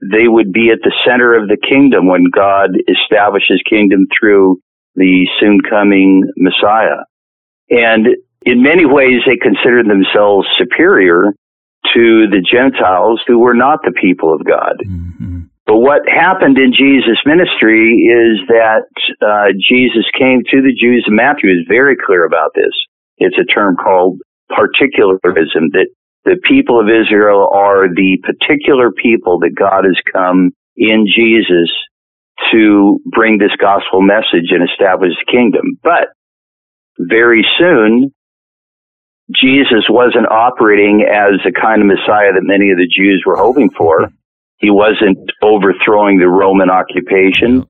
they 0.00 0.28
would 0.28 0.52
be 0.52 0.70
at 0.70 0.78
the 0.82 0.92
center 1.06 1.34
of 1.34 1.48
the 1.48 1.56
kingdom 1.56 2.06
when 2.06 2.26
God 2.34 2.70
establishes 2.86 3.62
kingdom 3.68 4.06
through 4.12 4.60
the 4.96 5.28
soon 5.40 5.60
coming 5.60 6.24
Messiah. 6.36 7.04
And 7.70 8.08
in 8.42 8.62
many 8.62 8.86
ways, 8.86 9.22
they 9.26 9.36
considered 9.36 9.86
themselves 9.88 10.46
superior 10.58 11.34
to 11.94 12.26
the 12.30 12.42
Gentiles 12.42 13.22
who 13.26 13.38
were 13.38 13.54
not 13.54 13.80
the 13.84 13.92
people 13.92 14.34
of 14.34 14.44
God. 14.44 14.76
Mm-hmm. 14.84 15.40
But 15.66 15.78
what 15.78 16.08
happened 16.08 16.58
in 16.58 16.72
Jesus' 16.72 17.18
ministry 17.26 18.06
is 18.06 18.38
that 18.48 18.86
uh, 19.20 19.50
Jesus 19.58 20.04
came 20.16 20.42
to 20.50 20.62
the 20.62 20.72
Jews, 20.72 21.04
and 21.06 21.16
Matthew 21.16 21.50
is 21.50 21.66
very 21.68 21.96
clear 21.96 22.24
about 22.24 22.52
this. 22.54 22.72
It's 23.18 23.36
a 23.38 23.44
term 23.44 23.76
called 23.76 24.20
particularism 24.54 25.74
that 25.74 25.88
the 26.24 26.38
people 26.46 26.78
of 26.78 26.86
Israel 26.86 27.50
are 27.52 27.88
the 27.88 28.18
particular 28.22 28.90
people 28.90 29.40
that 29.40 29.54
God 29.58 29.84
has 29.84 29.98
come 30.12 30.52
in 30.76 31.06
Jesus 31.06 31.70
to 32.52 33.00
bring 33.06 33.38
this 33.38 33.54
gospel 33.60 34.00
message 34.00 34.50
and 34.50 34.68
establish 34.68 35.12
the 35.18 35.30
kingdom. 35.30 35.78
But 35.82 36.08
very 36.98 37.44
soon, 37.58 38.12
Jesus 39.34 39.84
wasn't 39.88 40.30
operating 40.30 41.02
as 41.02 41.40
the 41.44 41.52
kind 41.52 41.82
of 41.82 41.88
Messiah 41.88 42.32
that 42.34 42.44
many 42.46 42.70
of 42.70 42.78
the 42.78 42.86
Jews 42.86 43.24
were 43.26 43.36
hoping 43.36 43.70
for. 43.76 44.08
He 44.58 44.70
wasn't 44.70 45.18
overthrowing 45.42 46.18
the 46.18 46.28
Roman 46.28 46.70
occupation. 46.70 47.66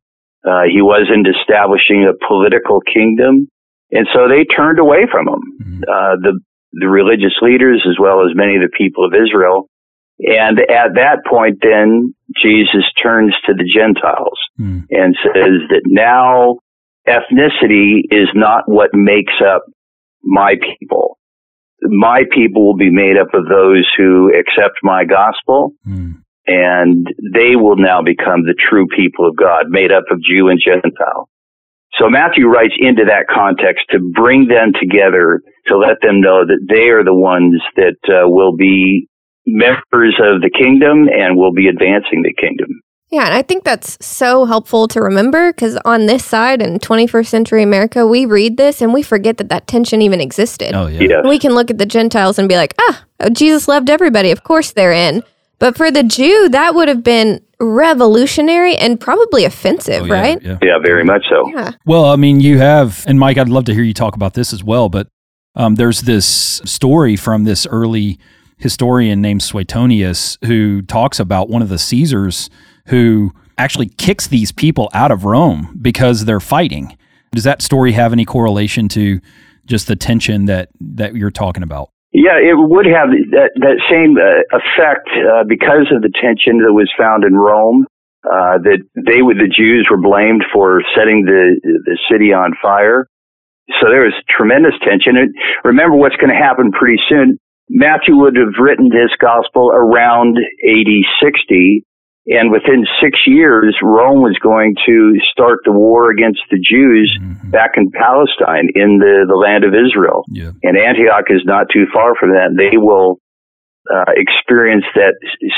Uh, 0.46 0.68
he 0.70 0.82
wasn't 0.82 1.26
establishing 1.26 2.06
a 2.06 2.14
political 2.26 2.80
kingdom. 2.80 3.48
And 3.90 4.06
so 4.12 4.28
they 4.28 4.44
turned 4.44 4.78
away 4.78 5.06
from 5.10 5.28
him. 5.28 5.42
Mm-hmm. 5.62 5.82
Uh, 5.88 6.16
the 6.22 6.40
the 6.72 6.88
religious 6.88 7.32
leaders 7.40 7.86
as 7.88 7.96
well 7.98 8.20
as 8.20 8.36
many 8.36 8.56
of 8.56 8.62
the 8.62 8.74
people 8.76 9.06
of 9.06 9.14
Israel. 9.14 9.68
And 10.18 10.58
at 10.60 10.94
that 10.94 11.18
point, 11.28 11.58
then 11.62 12.14
Jesus 12.42 12.84
turns 13.02 13.34
to 13.46 13.54
the 13.54 13.68
Gentiles 13.74 14.38
Hmm. 14.56 14.78
and 14.90 15.14
says 15.22 15.60
that 15.70 15.82
now 15.86 16.56
ethnicity 17.06 18.00
is 18.10 18.28
not 18.34 18.62
what 18.66 18.90
makes 18.94 19.34
up 19.44 19.62
my 20.24 20.54
people. 20.56 21.18
My 21.82 22.22
people 22.32 22.66
will 22.66 22.76
be 22.76 22.90
made 22.90 23.16
up 23.18 23.28
of 23.34 23.46
those 23.48 23.86
who 23.96 24.32
accept 24.34 24.78
my 24.82 25.04
gospel 25.04 25.72
Hmm. 25.84 26.12
and 26.46 27.06
they 27.34 27.54
will 27.56 27.76
now 27.76 28.02
become 28.02 28.42
the 28.42 28.54
true 28.68 28.86
people 28.96 29.28
of 29.28 29.36
God, 29.36 29.66
made 29.68 29.92
up 29.92 30.04
of 30.10 30.20
Jew 30.22 30.48
and 30.48 30.60
Gentile. 30.64 31.28
So 31.98 32.08
Matthew 32.10 32.46
writes 32.48 32.74
into 32.78 33.04
that 33.06 33.26
context 33.28 33.84
to 33.90 33.98
bring 34.14 34.48
them 34.48 34.72
together 34.78 35.40
to 35.66 35.76
let 35.76 36.00
them 36.02 36.20
know 36.20 36.44
that 36.44 36.66
they 36.68 36.88
are 36.88 37.04
the 37.04 37.14
ones 37.14 37.60
that 37.76 37.96
uh, 38.08 38.28
will 38.28 38.54
be 38.56 39.08
members 39.46 40.16
of 40.22 40.42
the 40.42 40.50
kingdom 40.50 41.08
and 41.08 41.36
will 41.36 41.52
be 41.52 41.68
advancing 41.68 42.22
the 42.22 42.34
kingdom. 42.40 42.80
Yeah, 43.10 43.26
and 43.26 43.34
I 43.34 43.42
think 43.42 43.62
that's 43.62 44.04
so 44.04 44.46
helpful 44.46 44.88
to 44.88 45.00
remember 45.00 45.52
because 45.52 45.76
on 45.84 46.06
this 46.06 46.24
side 46.24 46.60
in 46.60 46.80
21st 46.80 47.26
century 47.26 47.62
America, 47.62 48.04
we 48.04 48.26
read 48.26 48.56
this 48.56 48.82
and 48.82 48.92
we 48.92 49.02
forget 49.02 49.36
that 49.38 49.48
that 49.48 49.68
tension 49.68 50.02
even 50.02 50.20
existed. 50.20 50.74
Oh 50.74 50.88
yeah. 50.88 51.02
Yes. 51.02 51.24
We 51.24 51.38
can 51.38 51.54
look 51.54 51.70
at 51.70 51.78
the 51.78 51.86
Gentiles 51.86 52.36
and 52.38 52.48
be 52.48 52.56
like, 52.56 52.74
ah, 52.80 53.04
oh, 53.20 53.28
Jesus 53.30 53.68
loved 53.68 53.90
everybody. 53.90 54.32
Of 54.32 54.42
course 54.42 54.72
they're 54.72 54.92
in. 54.92 55.22
But 55.60 55.76
for 55.76 55.90
the 55.90 56.02
Jew, 56.02 56.48
that 56.50 56.74
would 56.74 56.88
have 56.88 57.04
been 57.04 57.40
revolutionary 57.60 58.76
and 58.76 59.00
probably 59.00 59.44
offensive, 59.44 60.02
Oh, 60.02 60.06
yeah, 60.06 60.12
right? 60.12 60.42
Yeah. 60.42 60.58
Yeah, 60.60 60.78
very 60.84 61.04
much 61.04 61.24
so. 61.30 61.48
Yeah. 61.48 61.72
Well, 61.86 62.06
I 62.06 62.16
mean, 62.16 62.40
you 62.40 62.58
have, 62.58 63.04
and 63.06 63.18
Mike, 63.18 63.38
I'd 63.38 63.48
love 63.48 63.64
to 63.66 63.74
hear 63.74 63.84
you 63.84 63.94
talk 63.94 64.16
about 64.16 64.34
this 64.34 64.52
as 64.52 64.62
well. 64.62 64.88
But 64.88 65.08
um, 65.54 65.76
there's 65.76 66.02
this 66.02 66.26
story 66.26 67.16
from 67.16 67.44
this 67.44 67.66
early 67.66 68.18
historian 68.58 69.20
named 69.20 69.42
Suetonius 69.42 70.38
who 70.44 70.82
talks 70.82 71.20
about 71.20 71.48
one 71.48 71.62
of 71.62 71.68
the 71.68 71.78
Caesars 71.78 72.50
who 72.86 73.32
actually 73.58 73.86
kicks 73.86 74.26
these 74.26 74.52
people 74.52 74.90
out 74.92 75.10
of 75.10 75.24
Rome 75.24 75.78
because 75.80 76.24
they're 76.24 76.40
fighting. 76.40 76.96
Does 77.32 77.44
that 77.44 77.62
story 77.62 77.92
have 77.92 78.12
any 78.12 78.24
correlation 78.24 78.88
to 78.90 79.20
just 79.66 79.88
the 79.88 79.96
tension 79.96 80.46
that 80.46 80.70
that 80.80 81.16
you're 81.16 81.30
talking 81.30 81.62
about? 81.62 81.90
Yeah, 82.12 82.38
it 82.38 82.56
would 82.56 82.86
have 82.86 83.10
that, 83.32 83.50
that 83.56 83.78
same 83.90 84.16
uh, 84.16 84.40
effect 84.56 85.08
uh, 85.12 85.44
because 85.46 85.92
of 85.92 86.00
the 86.00 86.12
tension 86.16 86.64
that 86.64 86.72
was 86.72 86.90
found 86.96 87.24
in 87.24 87.34
Rome. 87.34 87.86
Uh, 88.24 88.58
that 88.58 88.82
they 88.96 89.22
would 89.22 89.36
the 89.36 89.46
Jews 89.46 89.86
were 89.90 90.00
blamed 90.00 90.44
for 90.52 90.82
setting 90.96 91.24
the 91.26 91.60
the 91.62 91.98
city 92.10 92.32
on 92.32 92.54
fire. 92.60 93.06
So 93.80 93.90
there 93.90 94.02
was 94.02 94.14
tremendous 94.30 94.74
tension. 94.82 95.16
And 95.16 95.34
remember 95.64 95.96
what's 95.96 96.16
going 96.16 96.30
to 96.30 96.38
happen 96.38 96.72
pretty 96.72 96.98
soon. 97.08 97.38
Matthew 97.68 98.16
would 98.16 98.36
have 98.36 98.54
written 98.60 98.88
this 98.88 99.10
gospel 99.20 99.70
around 99.74 100.36
AD 100.38 100.92
60, 101.22 101.84
and 102.28 102.50
within 102.50 102.84
six 103.02 103.18
years, 103.26 103.76
Rome 103.82 104.22
was 104.22 104.36
going 104.42 104.74
to 104.86 105.14
start 105.30 105.58
the 105.64 105.72
war 105.72 106.10
against 106.10 106.40
the 106.50 106.58
Jews 106.58 107.16
Mhm. 107.20 107.50
back 107.50 107.72
in 107.76 107.90
Palestine, 107.90 108.68
in 108.74 108.98
the, 108.98 109.24
the 109.28 109.36
land 109.36 109.64
of 109.64 109.74
Israel 109.74 110.24
Yeah. 110.28 110.50
and 110.62 110.76
Antioch 110.76 111.26
is 111.30 111.42
not 111.44 111.66
too 111.72 111.86
far 111.92 112.14
from 112.16 112.30
that. 112.30 112.54
They 112.56 112.76
will 112.76 113.18
uh, 113.88 114.02
experience 114.16 114.84
that 114.96 115.14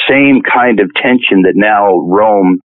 same 0.07 0.43
kind 0.43 0.81
of 0.81 0.91
tension 1.03 1.41
that 1.45 1.55
now 1.57 1.95
Rome 2.01 2.59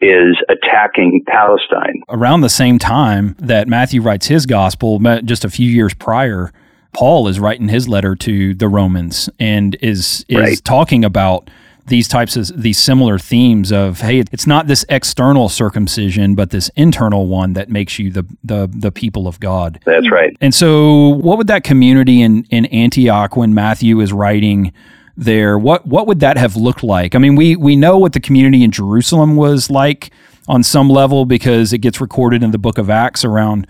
is 0.00 0.36
attacking 0.48 1.22
Palestine. 1.26 2.02
around 2.08 2.42
the 2.42 2.48
same 2.48 2.78
time 2.78 3.34
that 3.40 3.66
Matthew 3.66 4.00
writes 4.00 4.28
his 4.28 4.46
gospel, 4.46 5.00
just 5.24 5.44
a 5.44 5.50
few 5.50 5.68
years 5.68 5.92
prior, 5.92 6.52
Paul 6.92 7.28
is 7.28 7.38
writing 7.38 7.68
his 7.68 7.88
letter 7.88 8.16
to 8.16 8.54
the 8.54 8.68
Romans 8.68 9.28
and 9.38 9.76
is 9.80 10.24
is 10.28 10.36
Right. 10.36 10.64
talking 10.64 11.04
about 11.04 11.50
these 11.86 12.06
types 12.06 12.36
of 12.36 12.60
these 12.60 12.78
similar 12.78 13.18
themes 13.18 13.72
of 13.72 14.00
hey, 14.00 14.22
it's 14.32 14.46
not 14.46 14.66
this 14.66 14.84
external 14.88 15.48
circumcision, 15.48 16.34
but 16.34 16.50
this 16.50 16.70
internal 16.76 17.26
one 17.26 17.54
that 17.54 17.68
makes 17.70 17.98
you 17.98 18.10
the 18.10 18.24
the 18.44 18.68
the 18.72 18.92
people 18.92 19.26
of 19.26 19.40
God. 19.40 19.80
That's 19.84 20.10
right. 20.10 20.36
And 20.40 20.54
so, 20.54 21.08
what 21.08 21.38
would 21.38 21.46
that 21.46 21.64
community 21.64 22.20
in, 22.22 22.44
in 22.50 22.66
Antioch, 22.66 23.36
when 23.36 23.54
Matthew 23.54 24.00
is 24.00 24.12
writing 24.12 24.72
there, 25.16 25.58
what 25.58 25.86
what 25.86 26.06
would 26.06 26.20
that 26.20 26.36
have 26.36 26.56
looked 26.56 26.82
like? 26.82 27.14
I 27.14 27.18
mean, 27.18 27.36
we 27.36 27.56
we 27.56 27.74
know 27.74 27.98
what 27.98 28.12
the 28.12 28.20
community 28.20 28.62
in 28.62 28.70
Jerusalem 28.70 29.36
was 29.36 29.70
like 29.70 30.10
on 30.46 30.62
some 30.62 30.88
level 30.88 31.24
because 31.26 31.72
it 31.72 31.78
gets 31.78 32.00
recorded 32.00 32.42
in 32.42 32.50
the 32.52 32.58
Book 32.58 32.78
of 32.78 32.88
Acts 32.90 33.24
around 33.24 33.66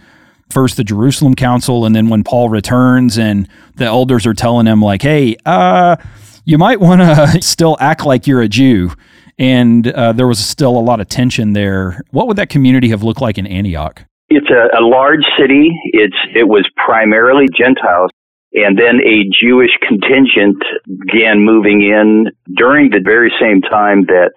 first 0.50 0.76
the 0.76 0.84
Jerusalem 0.84 1.34
Council, 1.34 1.84
and 1.84 1.94
then 1.94 2.08
when 2.08 2.24
Paul 2.24 2.48
returns 2.48 3.18
and 3.18 3.48
the 3.76 3.84
elders 3.84 4.26
are 4.26 4.34
telling 4.34 4.66
him 4.66 4.80
like, 4.80 5.02
"Hey, 5.02 5.36
uh, 5.46 5.96
you 6.44 6.58
might 6.58 6.80
want 6.80 7.00
to 7.00 7.40
still 7.42 7.76
act 7.80 8.04
like 8.04 8.26
you're 8.26 8.42
a 8.42 8.48
Jew." 8.48 8.90
And 9.38 9.86
uh, 9.86 10.12
there 10.12 10.26
was 10.26 10.44
still 10.44 10.76
a 10.76 10.82
lot 10.82 11.00
of 11.00 11.08
tension 11.08 11.52
there. 11.52 12.00
What 12.10 12.26
would 12.26 12.36
that 12.38 12.48
community 12.48 12.88
have 12.88 13.04
looked 13.04 13.20
like 13.20 13.38
in 13.38 13.46
Antioch? 13.46 14.04
It's 14.28 14.50
a, 14.50 14.78
a 14.78 14.82
large 14.82 15.24
city. 15.38 15.70
It's 15.92 16.16
it 16.34 16.48
was 16.48 16.68
primarily 16.76 17.46
Gentiles, 17.56 18.10
and 18.52 18.78
then 18.78 19.00
a 19.04 19.24
Jewish 19.40 19.70
contingent 19.86 20.58
began 21.06 21.40
moving 21.40 21.82
in 21.82 22.26
during 22.56 22.90
the 22.90 23.00
very 23.02 23.32
same 23.40 23.62
time 23.62 24.04
that 24.06 24.32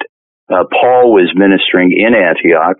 uh, 0.51 0.63
Paul 0.69 1.13
was 1.13 1.31
ministering 1.35 1.91
in 1.91 2.13
Antioch. 2.13 2.77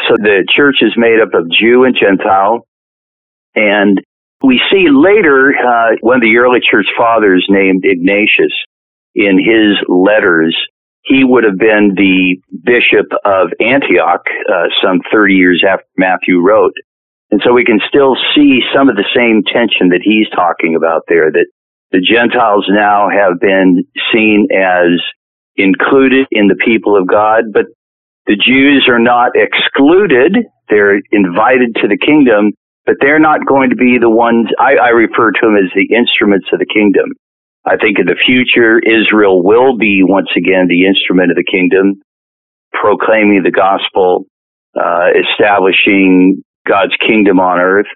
So 0.00 0.16
the 0.16 0.46
church 0.54 0.76
is 0.80 0.92
made 0.96 1.20
up 1.20 1.34
of 1.34 1.50
Jew 1.50 1.84
and 1.84 1.96
Gentile, 1.96 2.66
and 3.54 4.00
we 4.42 4.60
see 4.70 4.88
later 4.90 5.54
uh, 5.54 5.96
one 6.00 6.16
of 6.16 6.22
the 6.22 6.36
early 6.36 6.60
church 6.60 6.86
fathers 6.96 7.46
named 7.48 7.84
Ignatius 7.84 8.52
in 9.14 9.38
his 9.38 9.78
letters 9.88 10.56
he 11.04 11.22
would 11.22 11.44
have 11.44 11.58
been 11.58 11.92
the 11.94 12.40
bishop 12.64 13.12
of 13.24 13.52
Antioch 13.60 14.24
uh, 14.48 14.68
some 14.82 15.00
30 15.12 15.34
years 15.34 15.62
after 15.66 15.84
Matthew 15.98 16.40
wrote. 16.40 16.72
And 17.30 17.42
so 17.44 17.52
we 17.52 17.64
can 17.64 17.80
still 17.88 18.16
see 18.34 18.60
some 18.74 18.88
of 18.88 18.96
the 18.96 19.08
same 19.14 19.42
tension 19.44 19.90
that 19.90 20.00
he's 20.02 20.28
talking 20.34 20.76
about 20.76 21.02
there, 21.08 21.30
that 21.30 21.46
the 21.92 22.00
Gentiles 22.00 22.66
now 22.70 23.08
have 23.10 23.38
been 23.38 23.84
seen 24.12 24.48
as 24.50 24.96
included 25.56 26.26
in 26.30 26.48
the 26.48 26.56
people 26.64 26.96
of 26.96 27.06
God, 27.06 27.52
but 27.52 27.66
the 28.26 28.36
Jews 28.36 28.86
are 28.88 28.98
not 28.98 29.32
excluded. 29.34 30.36
They're 30.68 31.00
invited 31.12 31.76
to 31.82 31.88
the 31.88 31.98
kingdom, 31.98 32.52
but 32.86 32.96
they're 33.00 33.20
not 33.20 33.46
going 33.46 33.70
to 33.70 33.76
be 33.76 33.98
the 34.00 34.10
ones, 34.10 34.48
I, 34.58 34.76
I 34.76 34.88
refer 34.88 35.30
to 35.30 35.40
them 35.42 35.56
as 35.56 35.70
the 35.74 35.94
instruments 35.94 36.46
of 36.52 36.58
the 36.58 36.66
kingdom. 36.66 37.12
I 37.66 37.76
think 37.76 37.98
in 37.98 38.06
the 38.06 38.16
future, 38.26 38.78
Israel 38.78 39.42
will 39.42 39.76
be 39.76 40.02
once 40.02 40.28
again 40.36 40.68
the 40.68 40.86
instrument 40.86 41.30
of 41.30 41.36
the 41.36 41.44
kingdom, 41.44 42.02
proclaiming 42.72 43.42
the 43.42 43.50
gospel, 43.50 44.26
uh, 44.76 45.08
establishing 45.16 46.42
God's 46.66 46.94
kingdom 47.06 47.40
on 47.40 47.58
earth. 47.60 47.86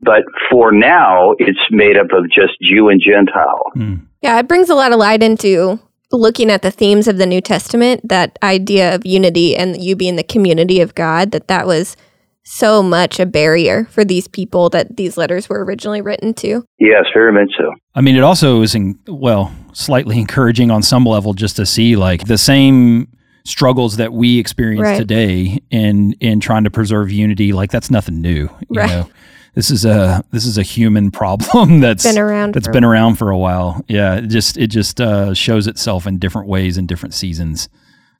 But 0.00 0.22
for 0.50 0.72
now, 0.72 1.34
it's 1.38 1.60
made 1.70 1.96
up 1.96 2.12
of 2.12 2.30
just 2.30 2.54
Jew 2.62 2.88
and 2.88 3.00
Gentile. 3.00 3.70
Hmm. 3.74 3.94
Yeah, 4.22 4.38
it 4.38 4.48
brings 4.48 4.70
a 4.70 4.74
lot 4.74 4.92
of 4.92 4.98
light 4.98 5.22
into 5.22 5.80
looking 6.12 6.50
at 6.50 6.62
the 6.62 6.70
themes 6.70 7.06
of 7.08 7.18
the 7.18 7.26
New 7.26 7.40
Testament, 7.40 8.00
that 8.08 8.38
idea 8.42 8.94
of 8.94 9.06
unity 9.06 9.56
and 9.56 9.82
you 9.82 9.94
being 9.96 10.16
the 10.16 10.22
community 10.24 10.80
of 10.80 10.94
God, 10.94 11.30
that 11.32 11.48
that 11.48 11.66
was 11.66 11.96
so 12.42 12.82
much 12.82 13.20
a 13.20 13.26
barrier 13.26 13.84
for 13.90 14.04
these 14.04 14.26
people 14.26 14.68
that 14.70 14.96
these 14.96 15.16
letters 15.16 15.48
were 15.48 15.64
originally 15.64 16.00
written 16.00 16.34
to. 16.34 16.64
Yes, 16.78 17.04
very 17.14 17.32
much 17.32 17.50
so. 17.56 17.72
I 17.94 18.00
mean, 18.00 18.16
it 18.16 18.22
also 18.22 18.62
is, 18.62 18.74
in, 18.74 18.98
well, 19.06 19.54
slightly 19.72 20.18
encouraging 20.18 20.70
on 20.70 20.82
some 20.82 21.04
level 21.04 21.32
just 21.34 21.56
to 21.56 21.66
see 21.66 21.96
like 21.96 22.26
the 22.26 22.38
same 22.38 23.06
struggles 23.44 23.96
that 23.98 24.12
we 24.12 24.38
experience 24.38 24.82
Right. 24.84 24.98
today 24.98 25.60
in 25.70 26.12
in 26.20 26.40
trying 26.40 26.64
to 26.64 26.70
preserve 26.70 27.10
unity. 27.10 27.52
Like 27.52 27.70
that's 27.70 27.90
nothing 27.90 28.20
new. 28.20 28.50
You 28.68 28.80
Right. 28.80 28.88
know, 28.88 29.08
this 29.54 29.70
is 29.70 29.84
a 29.84 30.24
this 30.30 30.44
is 30.46 30.58
a 30.58 30.62
human 30.62 31.10
problem 31.10 31.80
that's 31.80 32.04
Been 32.04 32.18
around 32.18 32.54
that's 32.54 32.66
for- 32.66 32.72
been 32.72 32.84
around 32.84 33.16
for 33.16 33.30
a 33.30 33.38
while. 33.38 33.84
Yeah, 33.88 34.16
it 34.16 34.28
just 34.28 34.56
it 34.56 34.68
just 34.68 35.00
uh, 35.00 35.34
shows 35.34 35.66
itself 35.66 36.06
in 36.06 36.18
different 36.18 36.48
ways 36.48 36.78
in 36.78 36.86
different 36.86 37.14
seasons. 37.14 37.68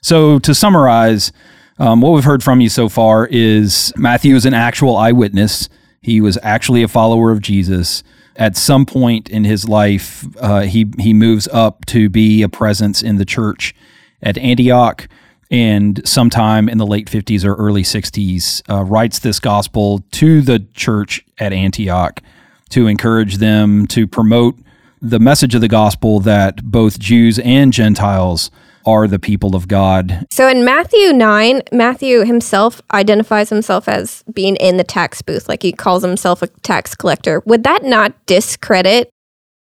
So 0.02 0.38
to 0.40 0.54
summarize, 0.54 1.30
um, 1.78 2.00
what 2.00 2.10
we've 2.12 2.24
heard 2.24 2.42
from 2.42 2.60
you 2.60 2.68
so 2.68 2.88
far 2.88 3.26
is 3.26 3.92
Matthew 3.96 4.34
is 4.34 4.46
an 4.46 4.54
actual 4.54 4.96
eyewitness. 4.96 5.68
He 6.02 6.20
was 6.20 6.38
actually 6.42 6.82
a 6.82 6.88
follower 6.88 7.30
of 7.30 7.40
Jesus. 7.42 8.02
At 8.36 8.56
some 8.56 8.86
point 8.86 9.28
in 9.28 9.44
his 9.44 9.68
life, 9.68 10.24
uh, 10.40 10.62
he 10.62 10.86
he 10.98 11.12
moves 11.12 11.46
up 11.52 11.84
to 11.86 12.08
be 12.08 12.42
a 12.42 12.48
presence 12.48 13.02
in 13.02 13.16
the 13.16 13.24
church 13.26 13.74
at 14.22 14.38
Antioch, 14.38 15.08
and 15.50 16.00
sometime 16.06 16.68
in 16.68 16.78
the 16.78 16.86
late 16.86 17.10
50s 17.10 17.44
or 17.44 17.54
early 17.54 17.82
60s, 17.82 18.62
uh, 18.70 18.84
writes 18.84 19.18
this 19.18 19.40
gospel 19.40 20.04
to 20.12 20.40
the 20.40 20.60
church 20.74 21.24
at 21.38 21.52
Antioch 21.52 22.22
to 22.70 22.86
encourage 22.86 23.38
them 23.38 23.86
to 23.88 24.06
promote 24.06 24.56
the 25.02 25.18
message 25.18 25.54
of 25.54 25.60
the 25.60 25.68
gospel 25.68 26.20
that 26.20 26.62
both 26.62 26.98
Jews 26.98 27.38
and 27.40 27.72
Gentiles 27.72 28.50
are 28.86 29.06
the 29.06 29.18
people 29.18 29.56
of 29.56 29.68
God. 29.68 30.26
So 30.30 30.48
in 30.48 30.64
Matthew 30.64 31.12
9, 31.12 31.62
Matthew 31.72 32.24
himself 32.24 32.80
identifies 32.92 33.50
himself 33.50 33.88
as 33.88 34.22
being 34.32 34.56
in 34.56 34.76
the 34.76 34.84
tax 34.84 35.20
booth, 35.20 35.48
like 35.48 35.62
he 35.62 35.72
calls 35.72 36.02
himself 36.02 36.42
a 36.42 36.46
tax 36.46 36.94
collector. 36.94 37.42
Would 37.44 37.64
that 37.64 37.84
not 37.84 38.14
discredit 38.26 39.10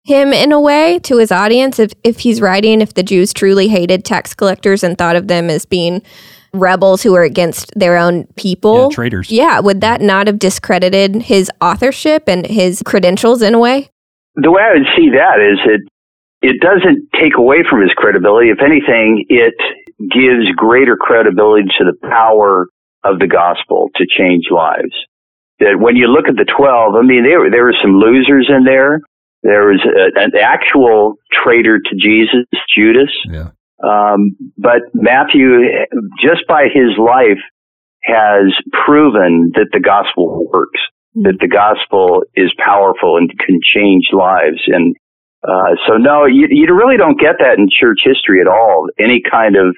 him 0.05 0.33
in 0.33 0.51
a 0.51 0.61
way 0.61 0.99
to 0.99 1.17
his 1.17 1.31
audience 1.31 1.79
if, 1.79 1.91
if 2.03 2.19
he's 2.19 2.39
writing 2.39 2.79
if 2.79 2.93
the 2.93 3.03
Jews 3.03 3.33
truly 3.33 3.67
hated 3.67 4.05
tax 4.05 4.33
collectors 4.33 4.83
and 4.83 4.97
thought 4.97 5.15
of 5.15 5.27
them 5.27 5.49
as 5.49 5.65
being 5.65 6.03
rebels 6.53 7.01
who 7.01 7.11
were 7.11 7.23
against 7.23 7.73
their 7.75 7.97
own 7.97 8.27
people. 8.35 8.83
Yeah, 8.83 8.95
traitors. 8.95 9.31
Yeah, 9.31 9.59
would 9.59 9.81
that 9.81 10.01
not 10.01 10.27
have 10.27 10.39
discredited 10.39 11.23
his 11.23 11.49
authorship 11.59 12.29
and 12.29 12.45
his 12.45 12.83
credentials 12.85 13.41
in 13.41 13.55
a 13.55 13.59
way? 13.59 13.89
The 14.35 14.51
way 14.51 14.61
I 14.61 14.73
would 14.73 14.87
see 14.95 15.09
that 15.09 15.41
is 15.41 15.59
it 15.65 15.81
it 16.41 16.61
doesn't 16.61 17.09
take 17.19 17.37
away 17.37 17.65
from 17.67 17.81
his 17.81 17.89
credibility. 17.97 18.49
If 18.49 18.61
anything, 18.61 19.25
it 19.29 19.55
gives 19.97 20.45
greater 20.55 20.95
credibility 20.95 21.65
to 21.79 21.85
the 21.85 21.97
power 22.07 22.67
of 23.03 23.17
the 23.17 23.27
gospel 23.27 23.89
to 23.95 24.05
change 24.05 24.45
lives. 24.51 24.93
That 25.59 25.79
when 25.79 25.95
you 25.95 26.05
look 26.05 26.27
at 26.27 26.35
the 26.35 26.45
12, 26.45 26.93
I 26.93 27.01
mean, 27.01 27.23
there, 27.23 27.49
there 27.49 27.63
were 27.63 27.79
some 27.81 27.97
losers 27.97 28.51
in 28.53 28.65
there. 28.65 28.99
There 29.45 29.69
was 29.69 29.81
a, 29.85 30.19
an 30.19 30.31
actual 30.41 31.15
traitor 31.29 31.77
to 31.77 31.95
Jesus, 31.95 32.49
Judas. 32.75 33.13
Yeah. 33.29 33.53
Um, 33.77 34.35
but 34.57 34.81
Matthew, 34.93 35.69
just 36.19 36.47
by 36.47 36.63
his 36.73 36.97
life, 36.97 37.37
has 38.01 38.49
proven 38.85 39.51
that 39.53 39.69
the 39.71 39.79
gospel 39.79 40.49
works, 40.51 40.81
that 41.21 41.37
the 41.39 41.47
gospel 41.47 42.23
is 42.35 42.49
powerful 42.57 43.17
and 43.17 43.29
can 43.37 43.59
change 43.61 44.09
lives. 44.13 44.61
And 44.65 44.95
uh, 45.47 45.77
so, 45.87 45.97
no, 45.97 46.25
you, 46.25 46.47
you 46.49 46.65
really 46.73 46.97
don't 46.97 47.19
get 47.19 47.37
that 47.37 47.59
in 47.59 47.69
church 47.69 47.99
history 48.03 48.41
at 48.41 48.47
all. 48.47 48.87
Any 48.97 49.21
kind 49.21 49.55
of 49.57 49.75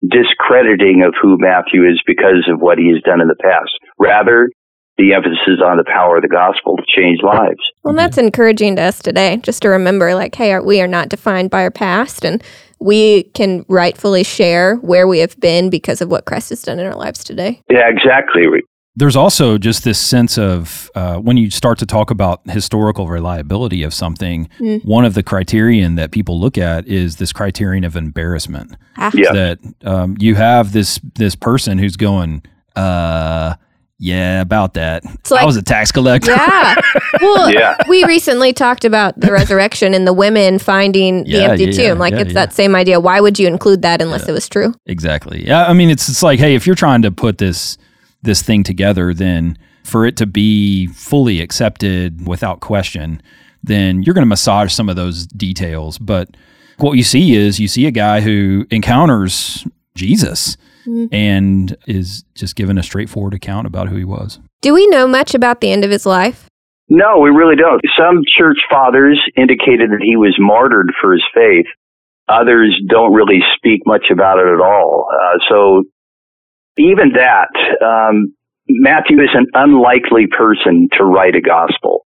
discrediting 0.00 1.04
of 1.06 1.12
who 1.20 1.36
Matthew 1.38 1.84
is 1.84 2.00
because 2.06 2.48
of 2.48 2.60
what 2.60 2.78
he 2.78 2.88
has 2.92 3.02
done 3.04 3.20
in 3.20 3.28
the 3.28 3.36
past. 3.36 3.76
Rather, 3.98 4.48
the 4.98 5.14
emphasis 5.14 5.60
on 5.64 5.78
the 5.78 5.84
power 5.84 6.16
of 6.16 6.22
the 6.22 6.28
gospel 6.28 6.76
to 6.76 6.82
change 6.94 7.20
lives. 7.22 7.60
Well, 7.82 7.94
that's 7.94 8.18
encouraging 8.18 8.76
to 8.76 8.82
us 8.82 9.00
today, 9.00 9.38
just 9.38 9.62
to 9.62 9.68
remember, 9.68 10.14
like, 10.14 10.34
hey, 10.34 10.58
we 10.60 10.80
are 10.80 10.86
not 10.88 11.08
defined 11.08 11.50
by 11.50 11.62
our 11.62 11.70
past, 11.70 12.24
and 12.24 12.42
we 12.78 13.24
can 13.34 13.64
rightfully 13.68 14.24
share 14.24 14.76
where 14.76 15.06
we 15.06 15.20
have 15.20 15.38
been 15.40 15.70
because 15.70 16.00
of 16.00 16.10
what 16.10 16.24
Christ 16.26 16.50
has 16.50 16.62
done 16.62 16.78
in 16.78 16.86
our 16.86 16.94
lives 16.94 17.24
today. 17.24 17.62
Yeah, 17.70 17.88
exactly. 17.88 18.46
There's 18.94 19.16
also 19.16 19.56
just 19.56 19.84
this 19.84 19.98
sense 19.98 20.36
of 20.36 20.90
uh, 20.94 21.16
when 21.16 21.38
you 21.38 21.50
start 21.50 21.78
to 21.78 21.86
talk 21.86 22.10
about 22.10 22.42
historical 22.50 23.08
reliability 23.08 23.82
of 23.84 23.94
something, 23.94 24.50
mm. 24.60 24.84
one 24.84 25.06
of 25.06 25.14
the 25.14 25.22
criterion 25.22 25.94
that 25.94 26.10
people 26.10 26.38
look 26.38 26.58
at 26.58 26.86
is 26.86 27.16
this 27.16 27.32
criterion 27.32 27.84
of 27.84 27.96
embarrassment. 27.96 28.76
Ah. 28.98 29.10
Yeah. 29.14 29.32
That 29.32 29.58
um, 29.84 30.16
you 30.18 30.34
have 30.34 30.72
this 30.72 31.00
this 31.14 31.34
person 31.34 31.78
who's 31.78 31.96
going, 31.96 32.42
uh, 32.76 33.54
yeah, 34.02 34.40
about 34.40 34.74
that. 34.74 35.04
Like, 35.30 35.42
I 35.42 35.44
was 35.44 35.56
a 35.56 35.62
tax 35.62 35.92
collector. 35.92 36.32
Yeah. 36.32 36.74
Well, 37.20 37.52
yeah. 37.52 37.76
we 37.88 38.04
recently 38.04 38.52
talked 38.52 38.84
about 38.84 39.20
the 39.20 39.30
resurrection 39.32 39.94
and 39.94 40.06
the 40.08 40.12
women 40.12 40.58
finding 40.58 41.24
yeah, 41.24 41.38
the 41.38 41.44
empty 41.44 41.64
yeah, 41.66 41.88
tomb. 41.88 41.98
Like 41.98 42.14
it's 42.14 42.34
that 42.34 42.52
same 42.52 42.74
idea. 42.74 42.98
Why 42.98 43.20
would 43.20 43.38
you 43.38 43.46
include 43.46 43.82
that 43.82 44.02
unless 44.02 44.28
it 44.28 44.32
was 44.32 44.48
true? 44.48 44.74
Exactly. 44.86 45.46
Yeah. 45.46 45.66
I 45.66 45.72
mean, 45.72 45.88
it's 45.88 46.08
it's 46.08 46.22
like, 46.22 46.40
hey, 46.40 46.54
if 46.56 46.66
you're 46.66 46.74
trying 46.74 47.02
to 47.02 47.12
put 47.12 47.38
this 47.38 47.78
this 48.22 48.42
thing 48.42 48.64
together, 48.64 49.14
then 49.14 49.56
for 49.84 50.04
it 50.04 50.16
to 50.16 50.26
be 50.26 50.88
fully 50.88 51.40
accepted 51.40 52.26
without 52.26 52.60
question, 52.60 53.22
then 53.62 54.02
you're 54.02 54.14
going 54.14 54.22
to 54.22 54.26
massage 54.26 54.72
some 54.72 54.88
of 54.88 54.96
those 54.96 55.26
details. 55.26 55.98
But 55.98 56.36
what 56.78 56.94
you 56.94 57.04
see 57.04 57.36
is 57.36 57.60
you 57.60 57.68
see 57.68 57.86
a 57.86 57.92
guy 57.92 58.20
who 58.20 58.66
encounters 58.70 59.64
Jesus 59.94 60.56
mm-hmm. 60.86 61.06
and 61.12 61.76
is 61.86 62.24
just 62.34 62.56
given 62.56 62.78
a 62.78 62.82
straightforward 62.82 63.34
account 63.34 63.66
about 63.66 63.88
who 63.88 63.96
he 63.96 64.04
was. 64.04 64.38
Do 64.60 64.74
we 64.74 64.86
know 64.88 65.06
much 65.06 65.34
about 65.34 65.60
the 65.60 65.72
end 65.72 65.84
of 65.84 65.90
his 65.90 66.06
life? 66.06 66.48
No, 66.88 67.20
we 67.20 67.30
really 67.30 67.56
don't. 67.56 67.80
Some 67.98 68.22
church 68.36 68.58
fathers 68.68 69.20
indicated 69.36 69.90
that 69.90 70.02
he 70.02 70.16
was 70.16 70.36
martyred 70.38 70.92
for 71.00 71.12
his 71.12 71.24
faith. 71.34 71.66
Others 72.28 72.80
don't 72.88 73.14
really 73.14 73.40
speak 73.56 73.80
much 73.86 74.06
about 74.12 74.38
it 74.38 74.46
at 74.46 74.60
all. 74.60 75.08
Uh, 75.10 75.38
so 75.48 75.82
even 76.76 77.12
that, 77.14 77.48
um, 77.82 78.34
Matthew 78.68 79.20
is 79.20 79.30
an 79.34 79.46
unlikely 79.54 80.26
person 80.26 80.88
to 80.98 81.04
write 81.04 81.34
a 81.34 81.40
gospel. 81.40 82.06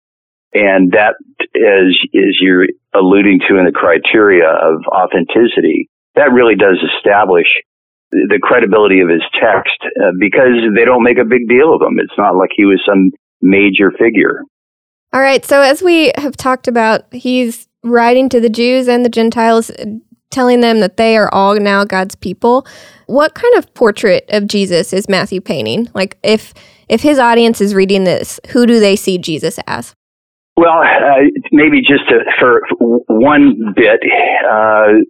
And 0.54 0.94
that 0.94 1.16
is, 1.54 2.00
is 2.14 2.38
you're 2.40 2.68
alluding 2.94 3.40
to 3.50 3.58
in 3.58 3.66
the 3.66 3.74
criteria 3.74 4.48
of 4.48 4.82
authenticity, 4.88 5.90
that 6.16 6.32
really 6.32 6.56
does 6.56 6.78
establish 6.96 7.48
the 8.12 8.39
credibility 8.41 9.00
of 9.00 9.10
his 9.10 9.24
text 9.34 9.78
uh, 9.84 10.12
because 10.20 10.56
they 10.76 10.86
don't 10.86 11.04
make 11.04 11.18
a 11.18 11.26
big 11.26 11.48
deal 11.48 11.74
of 11.74 11.82
him. 11.82 12.00
It's 12.00 12.18
not 12.18 12.36
like 12.36 12.50
he 12.56 12.65
was 12.65 12.82
some 12.88 13.12
major 13.41 13.91
figure. 13.91 14.41
All 15.13 15.22
right. 15.22 15.46
So, 15.46 15.62
as 15.62 15.82
we 15.82 16.12
have 16.18 16.36
talked 16.36 16.68
about, 16.68 17.12
he's 17.13 17.68
writing 17.84 18.30
to 18.30 18.39
the 18.39 18.50
Jews 18.50 18.88
and 18.88 19.06
the 19.06 19.10
Gentiles, 19.10 19.72
telling 20.32 20.62
them 20.62 20.80
that 20.80 20.98
they 20.98 21.15
are 21.15 21.34
all 21.34 21.56
now 21.56 21.86
God's 21.86 22.15
people. 22.15 22.65
What 23.08 23.36
kind 23.36 23.56
of 23.56 23.74
portrait 23.74 24.26
of 24.30 24.48
Jesus 24.48 24.91
is 24.91 25.08
Matthew 25.08 25.41
painting? 25.41 25.89
Like, 25.94 26.18
if 26.24 26.54
if 26.89 27.02
his 27.02 27.18
audience 27.18 27.62
is 27.62 27.74
reading 27.74 28.04
this, 28.04 28.39
who 28.50 28.65
do 28.65 28.80
they 28.80 28.96
see 28.96 29.18
Jesus 29.18 29.60
as? 29.68 29.96
Well, 30.58 30.80
uh, 30.80 31.26
maybe 31.52 31.82
just 31.82 32.08
to, 32.10 32.20
for 32.39 32.62
one 33.08 33.74
bit, 33.76 34.00
uh, 34.50 35.04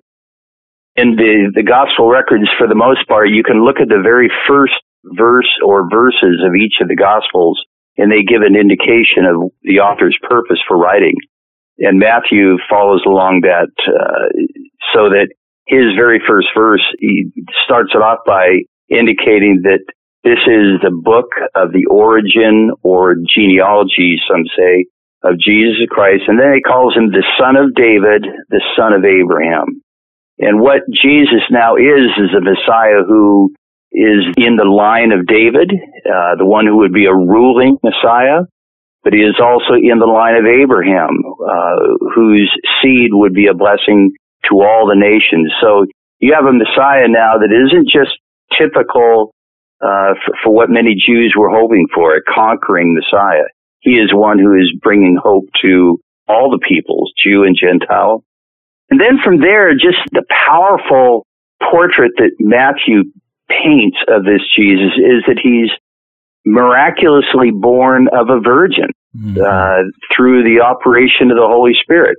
in 0.96 1.16
the, 1.16 1.52
the 1.54 1.64
gospel 1.64 2.10
records, 2.10 2.48
for 2.58 2.68
the 2.68 2.76
most 2.76 3.08
part, 3.08 3.30
you 3.30 3.44
can 3.44 3.64
look 3.64 3.80
at 3.82 3.90
the 3.90 4.02
very 4.02 4.32
first 4.48 4.74
verse 5.04 5.52
or 5.64 5.90
verses 5.90 6.42
of 6.46 6.56
each 6.56 6.80
of 6.82 6.88
the 6.88 6.96
gospels, 6.96 7.60
and 7.98 8.12
they 8.12 8.24
give 8.24 8.42
an 8.42 8.56
indication 8.56 9.28
of 9.28 9.52
the 9.64 9.80
author's 9.80 10.18
purpose 10.24 10.60
for 10.68 10.78
writing. 10.78 11.16
And 11.80 12.00
Matthew 12.00 12.58
follows 12.70 13.04
along 13.06 13.42
that, 13.44 13.72
uh, 13.84 14.32
so 14.94 15.10
that 15.10 15.28
his 15.68 15.96
very 15.98 16.22
first 16.26 16.48
verse, 16.56 16.84
he 17.00 17.32
starts 17.66 17.92
it 17.94 18.02
off 18.02 18.20
by 18.26 18.64
indicating 18.90 19.62
that 19.64 19.84
this 20.24 20.40
is 20.48 20.82
the 20.82 20.96
book 20.96 21.30
of 21.54 21.72
the 21.72 21.86
origin 21.86 22.72
or 22.82 23.16
genealogy, 23.30 24.18
some 24.30 24.46
say, 24.58 24.86
of 25.24 25.38
Jesus 25.40 25.86
Christ. 25.90 26.24
And 26.28 26.40
then 26.40 26.54
he 26.56 26.62
calls 26.62 26.96
him 26.96 27.12
the 27.12 27.26
son 27.38 27.58
of 27.58 27.76
David, 27.76 28.26
the 28.50 28.62
son 28.78 28.94
of 28.94 29.04
Abraham. 29.04 29.82
And 30.40 30.60
what 30.60 30.82
Jesus 30.92 31.44
now 31.50 31.76
is, 31.76 32.12
is 32.18 32.36
a 32.36 32.42
Messiah 32.42 33.04
who 33.08 33.54
is 33.92 34.28
in 34.38 34.58
the 34.58 34.68
line 34.68 35.12
of 35.12 35.26
David, 35.26 35.72
uh, 35.72 36.36
the 36.36 36.46
one 36.46 36.66
who 36.66 36.78
would 36.78 36.92
be 36.92 37.06
a 37.06 37.16
ruling 37.16 37.78
Messiah, 37.82 38.44
but 39.04 39.14
he 39.14 39.20
is 39.20 39.40
also 39.40 39.80
in 39.80 40.00
the 40.00 40.10
line 40.10 40.36
of 40.36 40.46
Abraham, 40.46 41.24
uh, 41.40 42.10
whose 42.14 42.52
seed 42.82 43.12
would 43.14 43.34
be 43.34 43.48
a 43.48 43.54
blessing 43.54 44.12
to 44.50 44.62
all 44.62 44.88
the 44.88 45.00
nations. 45.00 45.54
So 45.62 45.86
you 46.20 46.34
have 46.36 46.46
a 46.46 46.52
Messiah 46.52 47.08
now 47.08 47.40
that 47.40 47.54
isn't 47.54 47.88
just 47.88 48.12
typical 48.60 49.32
uh, 49.82 50.20
for, 50.26 50.34
for 50.44 50.54
what 50.54 50.70
many 50.70 50.96
Jews 50.96 51.34
were 51.38 51.50
hoping 51.50 51.88
for, 51.94 52.16
a 52.16 52.22
conquering 52.24 52.94
Messiah. 52.94 53.48
He 53.80 53.92
is 53.92 54.10
one 54.12 54.40
who 54.40 54.56
is 54.56 54.74
bringing 54.82 55.18
hope 55.22 55.46
to 55.62 56.00
all 56.28 56.50
the 56.50 56.60
peoples, 56.68 57.14
Jew 57.24 57.44
and 57.44 57.56
Gentile, 57.56 58.24
and 58.90 59.00
then 59.00 59.18
from 59.24 59.40
there, 59.40 59.74
just 59.74 59.98
the 60.12 60.24
powerful 60.30 61.26
portrait 61.72 62.12
that 62.18 62.32
Matthew 62.40 63.04
paints 63.50 63.98
of 64.08 64.24
this 64.24 64.42
Jesus 64.56 64.94
is 64.98 65.24
that 65.28 65.40
he's 65.42 65.70
miraculously 66.46 67.52
born 67.52 68.08
of 68.14 68.30
a 68.30 68.40
virgin 68.40 68.90
mm-hmm. 69.16 69.42
uh, 69.42 69.90
through 70.16 70.44
the 70.44 70.62
operation 70.62 71.32
of 71.32 71.38
the 71.38 71.48
Holy 71.48 71.74
Spirit. 71.82 72.18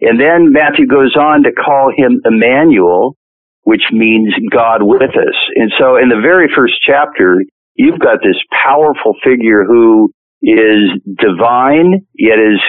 And 0.00 0.18
then 0.18 0.52
Matthew 0.52 0.86
goes 0.86 1.16
on 1.16 1.42
to 1.42 1.52
call 1.52 1.92
him 1.94 2.20
Emmanuel, 2.24 3.16
which 3.62 3.82
means 3.92 4.32
God 4.50 4.82
with 4.82 5.10
us. 5.10 5.36
And 5.56 5.72
so 5.78 5.96
in 5.96 6.08
the 6.08 6.20
very 6.22 6.48
first 6.54 6.74
chapter, 6.86 7.42
you've 7.74 7.98
got 7.98 8.18
this 8.22 8.40
powerful 8.50 9.14
figure 9.24 9.64
who 9.64 10.10
is 10.40 10.96
divine, 11.18 12.06
yet 12.14 12.38
is 12.38 12.60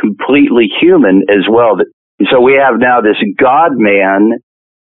completely 0.00 0.66
human 0.80 1.22
as 1.28 1.46
well. 1.48 1.76
That 1.76 1.86
so 2.30 2.40
we 2.40 2.54
have 2.54 2.78
now 2.78 3.00
this 3.00 3.16
God 3.38 3.72
man 3.74 4.38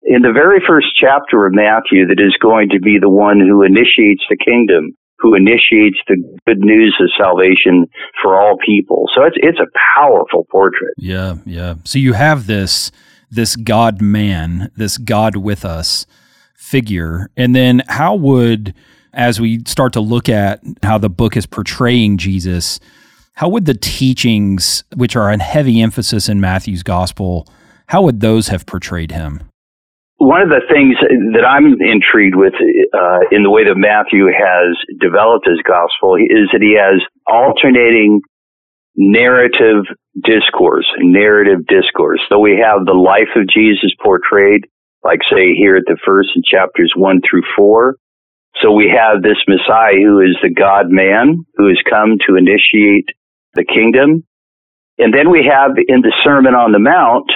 in 0.03 0.21
the 0.21 0.33
very 0.33 0.59
first 0.67 0.87
chapter 0.99 1.45
of 1.45 1.53
Matthew 1.53 2.07
that 2.07 2.19
is 2.19 2.35
going 2.41 2.69
to 2.69 2.79
be 2.79 2.97
the 2.99 3.09
one 3.09 3.39
who 3.39 3.63
initiates 3.63 4.23
the 4.29 4.37
kingdom, 4.37 4.97
who 5.19 5.35
initiates 5.35 5.97
the 6.07 6.17
good 6.47 6.59
news 6.59 6.95
of 6.99 7.09
salvation 7.17 7.85
for 8.21 8.39
all 8.39 8.57
people. 8.65 9.05
So 9.15 9.23
it's 9.23 9.37
it's 9.39 9.59
a 9.59 9.71
powerful 9.95 10.45
portrait. 10.51 10.93
Yeah, 10.97 11.35
yeah. 11.45 11.75
So 11.83 11.99
you 11.99 12.13
have 12.13 12.47
this 12.47 12.91
this 13.29 13.55
God 13.55 14.01
man, 14.01 14.71
this 14.75 14.97
God 14.97 15.37
with 15.37 15.63
us 15.63 16.05
figure. 16.55 17.29
And 17.37 17.55
then 17.55 17.81
how 17.87 18.15
would 18.15 18.73
as 19.13 19.41
we 19.41 19.61
start 19.65 19.93
to 19.93 19.99
look 19.99 20.29
at 20.29 20.61
how 20.83 20.97
the 20.97 21.09
book 21.09 21.35
is 21.35 21.45
portraying 21.45 22.17
Jesus, 22.17 22.79
how 23.41 23.49
would 23.49 23.65
the 23.65 23.73
teachings, 23.73 24.83
which 24.95 25.15
are 25.15 25.31
a 25.31 25.41
heavy 25.41 25.81
emphasis 25.81 26.29
in 26.29 26.39
Matthew's 26.39 26.83
gospel, 26.83 27.47
how 27.87 28.03
would 28.03 28.19
those 28.19 28.49
have 28.49 28.67
portrayed 28.67 29.09
him? 29.09 29.41
One 30.17 30.43
of 30.43 30.49
the 30.49 30.61
things 30.69 30.93
that 31.33 31.43
I'm 31.43 31.73
intrigued 31.81 32.35
with 32.35 32.53
uh, 32.53 33.19
in 33.31 33.41
the 33.41 33.49
way 33.49 33.63
that 33.65 33.73
Matthew 33.73 34.27
has 34.29 34.77
developed 34.99 35.47
his 35.49 35.57
gospel 35.65 36.17
is 36.21 36.53
that 36.53 36.61
he 36.61 36.77
has 36.77 37.01
alternating 37.25 38.21
narrative 38.95 39.89
discourse, 40.23 40.85
narrative 40.99 41.65
discourse. 41.65 42.21
So 42.29 42.37
we 42.37 42.61
have 42.61 42.85
the 42.85 42.93
life 42.93 43.33
of 43.35 43.49
Jesus 43.49 43.89
portrayed, 44.03 44.69
like 45.03 45.21
say 45.33 45.55
here 45.57 45.77
at 45.77 45.89
the 45.89 45.97
first 46.05 46.29
in 46.35 46.43
chapters 46.45 46.93
one 46.95 47.21
through 47.27 47.49
four. 47.57 47.95
So 48.61 48.71
we 48.71 48.93
have 48.95 49.23
this 49.23 49.41
Messiah 49.47 49.97
who 49.97 50.19
is 50.19 50.37
the 50.43 50.53
God 50.53 50.91
man 50.93 51.43
who 51.55 51.69
has 51.69 51.81
come 51.89 52.21
to 52.27 52.35
initiate 52.37 53.09
the 53.53 53.65
kingdom. 53.65 54.23
And 54.97 55.13
then 55.13 55.31
we 55.31 55.49
have 55.49 55.71
in 55.87 56.01
the 56.01 56.13
Sermon 56.23 56.53
on 56.53 56.71
the 56.71 56.79
Mount, 56.79 57.29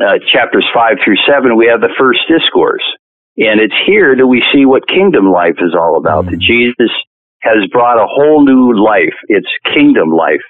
uh, 0.00 0.18
chapters 0.32 0.66
five 0.74 0.96
through 1.04 1.16
seven, 1.28 1.56
we 1.56 1.66
have 1.66 1.80
the 1.80 1.94
first 1.98 2.20
discourse. 2.28 2.82
And 3.36 3.60
it's 3.60 3.74
here 3.86 4.14
that 4.16 4.26
we 4.26 4.42
see 4.52 4.64
what 4.64 4.86
kingdom 4.88 5.30
life 5.30 5.58
is 5.58 5.74
all 5.74 5.96
about. 5.96 6.24
Mm-hmm. 6.24 6.38
That 6.38 6.40
Jesus 6.40 6.92
has 7.42 7.68
brought 7.70 7.98
a 7.98 8.06
whole 8.06 8.44
new 8.44 8.72
life. 8.82 9.14
It's 9.28 9.48
kingdom 9.74 10.10
life. 10.10 10.42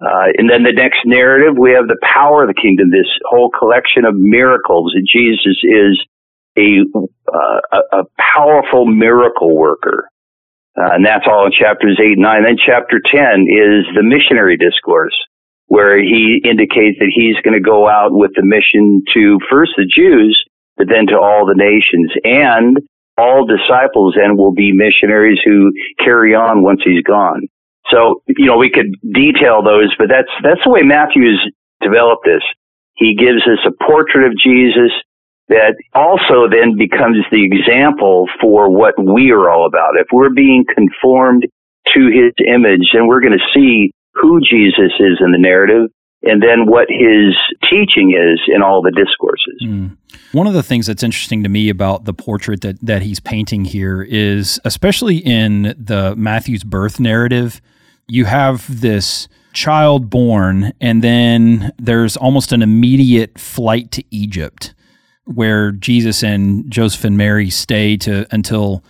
Uh, 0.00 0.32
and 0.38 0.48
then 0.48 0.62
the 0.62 0.72
next 0.72 1.00
narrative, 1.04 1.58
we 1.58 1.72
have 1.72 1.86
the 1.86 1.98
power 2.00 2.42
of 2.42 2.48
the 2.48 2.60
kingdom, 2.60 2.90
this 2.90 3.08
whole 3.28 3.50
collection 3.50 4.04
of 4.04 4.14
miracles 4.16 4.92
that 4.94 5.04
Jesus 5.04 5.60
is 5.62 6.00
a, 6.56 6.80
uh, 7.28 7.60
a, 7.72 8.00
a, 8.00 8.04
powerful 8.34 8.86
miracle 8.86 9.56
worker. 9.56 10.08
Uh, 10.78 10.94
and 10.94 11.04
that's 11.04 11.26
all 11.26 11.46
in 11.46 11.52
chapters 11.52 11.98
8 12.00 12.14
and 12.14 12.22
9. 12.22 12.44
Then 12.44 12.56
chapter 12.56 13.00
10 13.02 13.46
is 13.50 13.86
the 13.94 14.02
missionary 14.02 14.56
discourse, 14.56 15.16
where 15.66 15.98
he 15.98 16.40
indicates 16.44 16.98
that 16.98 17.12
he's 17.14 17.36
going 17.42 17.58
to 17.58 17.64
go 17.64 17.88
out 17.88 18.12
with 18.12 18.30
the 18.34 18.46
mission 18.46 19.02
to 19.14 19.38
first 19.50 19.72
the 19.76 19.86
Jews, 19.86 20.38
but 20.76 20.86
then 20.88 21.06
to 21.08 21.18
all 21.18 21.44
the 21.44 21.58
nations. 21.58 22.12
And 22.24 22.78
all 23.18 23.46
disciples 23.46 24.14
then 24.16 24.36
will 24.36 24.54
be 24.54 24.72
missionaries 24.72 25.38
who 25.44 25.72
carry 25.98 26.34
on 26.34 26.62
once 26.62 26.80
he's 26.84 27.02
gone. 27.02 27.48
So, 27.90 28.22
you 28.28 28.46
know, 28.46 28.56
we 28.56 28.70
could 28.70 28.94
detail 29.02 29.62
those, 29.62 29.92
but 29.98 30.08
that's, 30.08 30.30
that's 30.42 30.62
the 30.64 30.70
way 30.70 30.82
Matthew's 30.82 31.42
developed 31.82 32.24
this. 32.24 32.42
He 32.94 33.16
gives 33.16 33.42
us 33.42 33.58
a 33.66 33.74
portrait 33.84 34.26
of 34.26 34.38
Jesus 34.38 34.92
that 35.50 35.74
also 35.94 36.48
then 36.48 36.78
becomes 36.78 37.18
the 37.30 37.44
example 37.44 38.26
for 38.40 38.70
what 38.70 38.94
we 38.96 39.32
are 39.32 39.50
all 39.50 39.66
about. 39.66 39.98
If 39.98 40.06
we're 40.12 40.32
being 40.32 40.64
conformed 40.72 41.44
to 41.94 42.00
his 42.06 42.32
image, 42.46 42.86
then 42.94 43.08
we're 43.08 43.20
going 43.20 43.36
to 43.36 43.50
see 43.52 43.92
who 44.14 44.40
Jesus 44.40 44.92
is 45.00 45.18
in 45.20 45.32
the 45.32 45.38
narrative 45.38 45.90
and 46.22 46.42
then 46.42 46.66
what 46.66 46.86
his 46.88 47.34
teaching 47.68 48.14
is 48.14 48.40
in 48.54 48.62
all 48.62 48.80
the 48.80 48.92
discourses. 48.92 49.60
Mm. 49.64 49.96
One 50.32 50.46
of 50.46 50.52
the 50.52 50.62
things 50.62 50.86
that's 50.86 51.02
interesting 51.02 51.42
to 51.42 51.48
me 51.48 51.68
about 51.68 52.04
the 52.04 52.12
portrait 52.12 52.60
that, 52.60 52.78
that 52.82 53.02
he's 53.02 53.18
painting 53.18 53.64
here 53.64 54.02
is, 54.02 54.60
especially 54.64 55.16
in 55.16 55.74
the 55.76 56.14
Matthew's 56.16 56.62
birth 56.62 57.00
narrative, 57.00 57.60
you 58.06 58.26
have 58.26 58.80
this 58.80 59.28
child 59.52 60.10
born, 60.10 60.72
and 60.80 61.02
then 61.02 61.72
there's 61.78 62.16
almost 62.16 62.52
an 62.52 62.62
immediate 62.62 63.38
flight 63.38 63.90
to 63.92 64.04
Egypt 64.10 64.74
where 65.34 65.72
Jesus 65.72 66.22
and 66.22 66.70
Joseph 66.70 67.04
and 67.04 67.16
Mary 67.16 67.50
stay 67.50 67.96
to 67.98 68.26
until 68.30 68.82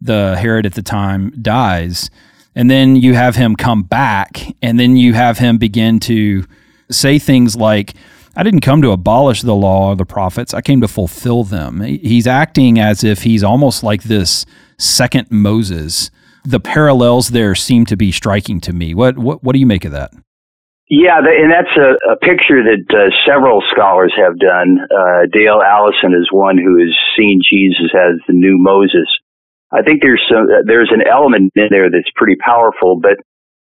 the 0.00 0.36
Herod 0.36 0.66
at 0.66 0.74
the 0.74 0.82
time 0.82 1.32
dies. 1.42 2.10
And 2.54 2.70
then 2.70 2.96
you 2.96 3.14
have 3.14 3.36
him 3.36 3.56
come 3.56 3.82
back, 3.82 4.54
and 4.62 4.80
then 4.80 4.96
you 4.96 5.14
have 5.14 5.38
him 5.38 5.58
begin 5.58 6.00
to 6.00 6.44
say 6.90 7.18
things 7.18 7.54
like, 7.54 7.94
I 8.34 8.42
didn't 8.42 8.60
come 8.60 8.82
to 8.82 8.90
abolish 8.90 9.42
the 9.42 9.54
law 9.54 9.90
or 9.90 9.96
the 9.96 10.06
prophets. 10.06 10.54
I 10.54 10.60
came 10.60 10.80
to 10.80 10.88
fulfill 10.88 11.44
them. 11.44 11.80
He's 11.80 12.26
acting 12.26 12.78
as 12.78 13.02
if 13.02 13.22
he's 13.22 13.42
almost 13.42 13.82
like 13.82 14.04
this 14.04 14.46
second 14.78 15.30
Moses. 15.30 16.10
The 16.44 16.60
parallels 16.60 17.28
there 17.28 17.54
seem 17.54 17.84
to 17.86 17.96
be 17.96 18.12
striking 18.12 18.60
to 18.62 18.72
me. 18.72 18.94
What 18.94 19.18
what, 19.18 19.42
what 19.42 19.52
do 19.52 19.58
you 19.58 19.66
make 19.66 19.84
of 19.84 19.92
that? 19.92 20.12
Yeah, 20.90 21.20
and 21.20 21.52
that's 21.52 21.76
a, 21.76 22.12
a 22.12 22.16
picture 22.16 22.64
that 22.64 22.88
uh, 22.88 23.12
several 23.28 23.62
scholars 23.70 24.12
have 24.16 24.38
done. 24.38 24.80
Uh, 24.88 25.28
Dale 25.30 25.60
Allison 25.60 26.16
is 26.16 26.32
one 26.32 26.56
who 26.56 26.80
has 26.80 26.96
seen 27.16 27.40
Jesus 27.44 27.92
as 27.92 28.20
the 28.26 28.32
new 28.32 28.56
Moses. 28.56 29.06
I 29.70 29.82
think 29.82 30.00
there's 30.00 30.24
some, 30.32 30.48
there's 30.64 30.90
an 30.90 31.04
element 31.04 31.52
in 31.54 31.68
there 31.70 31.90
that's 31.90 32.08
pretty 32.16 32.36
powerful, 32.40 32.98
but 33.00 33.20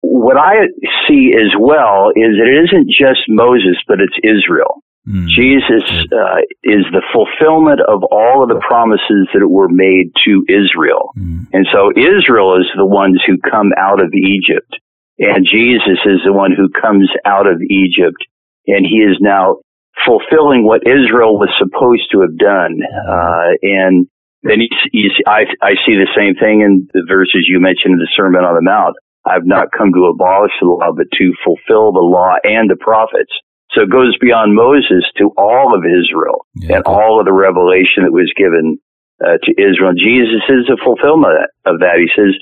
what 0.01 0.37
I 0.37 0.69
see 1.07 1.33
as 1.33 1.51
well 1.59 2.09
is 2.15 2.37
that 2.37 2.47
it 2.47 2.69
isn't 2.69 2.89
just 2.89 3.25
Moses, 3.27 3.75
but 3.87 3.99
it's 3.99 4.15
Israel. 4.23 4.83
Mm. 5.07 5.27
Jesus 5.27 5.83
uh, 5.89 6.45
is 6.63 6.85
the 6.93 7.01
fulfillment 7.11 7.81
of 7.81 8.03
all 8.03 8.43
of 8.43 8.49
the 8.49 8.61
promises 8.61 9.27
that 9.33 9.47
were 9.47 9.67
made 9.67 10.11
to 10.25 10.45
Israel. 10.47 11.09
Mm. 11.17 11.47
And 11.53 11.67
so 11.73 11.89
Israel 11.89 12.61
is 12.61 12.67
the 12.77 12.85
ones 12.85 13.19
who 13.25 13.37
come 13.49 13.71
out 13.77 13.99
of 13.99 14.13
Egypt. 14.13 14.77
And 15.19 15.45
Jesus 15.45 15.99
is 16.05 16.23
the 16.25 16.33
one 16.33 16.51
who 16.55 16.69
comes 16.69 17.11
out 17.25 17.45
of 17.45 17.61
Egypt 17.61 18.23
and 18.67 18.85
he 18.85 19.03
is 19.03 19.17
now 19.19 19.59
fulfilling 20.05 20.63
what 20.63 20.87
Israel 20.87 21.35
was 21.35 21.51
supposed 21.59 22.07
to 22.11 22.21
have 22.21 22.37
done. 22.37 22.79
Uh, 22.79 23.51
and 23.61 24.07
then 24.43 24.63
he's, 24.63 24.79
he's, 24.91 25.15
I, 25.27 25.43
I 25.61 25.75
see 25.83 25.99
the 25.99 26.07
same 26.15 26.35
thing 26.39 26.61
in 26.61 26.87
the 26.93 27.03
verses 27.07 27.47
you 27.47 27.59
mentioned 27.59 27.99
in 27.99 27.99
the 27.99 28.13
Sermon 28.15 28.43
on 28.43 28.55
the 28.55 28.63
Mount. 28.63 28.95
I've 29.25 29.45
not 29.45 29.75
come 29.75 29.91
to 29.91 30.07
abolish 30.07 30.55
the 30.61 30.67
law, 30.67 30.95
but 30.95 31.11
to 31.19 31.33
fulfill 31.43 31.91
the 31.91 32.05
law 32.05 32.39
and 32.43 32.69
the 32.69 32.79
prophets. 32.79 33.31
So 33.75 33.83
it 33.83 33.91
goes 33.91 34.17
beyond 34.17 34.55
Moses 34.55 35.03
to 35.17 35.29
all 35.37 35.75
of 35.75 35.83
Israel 35.85 36.47
yeah, 36.55 36.77
and 36.77 36.83
all 36.87 37.19
of 37.19 37.27
the 37.27 37.35
revelation 37.35 38.07
that 38.07 38.15
was 38.15 38.31
given 38.33 38.79
uh, 39.21 39.37
to 39.43 39.51
Israel. 39.59 39.93
Jesus 39.93 40.41
is 40.49 40.71
a 40.71 40.79
fulfillment 40.81 41.51
of 41.67 41.83
that. 41.83 41.99
He 41.99 42.09
says, 42.15 42.33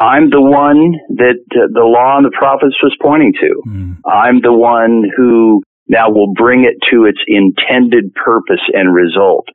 I'm 0.00 0.30
the 0.30 0.40
one 0.40 0.96
that 1.16 1.44
uh, 1.52 1.68
the 1.72 1.84
law 1.84 2.16
and 2.16 2.24
the 2.24 2.34
prophets 2.36 2.76
was 2.82 2.96
pointing 3.02 3.34
to. 3.34 3.62
Mm. 3.68 3.96
I'm 4.06 4.40
the 4.40 4.52
one 4.52 5.04
who 5.14 5.62
now 5.88 6.10
will 6.10 6.32
bring 6.32 6.64
it 6.64 6.76
to 6.90 7.04
its 7.04 7.18
intended 7.28 8.14
purpose 8.14 8.62
and 8.72 8.94
result 8.94 9.46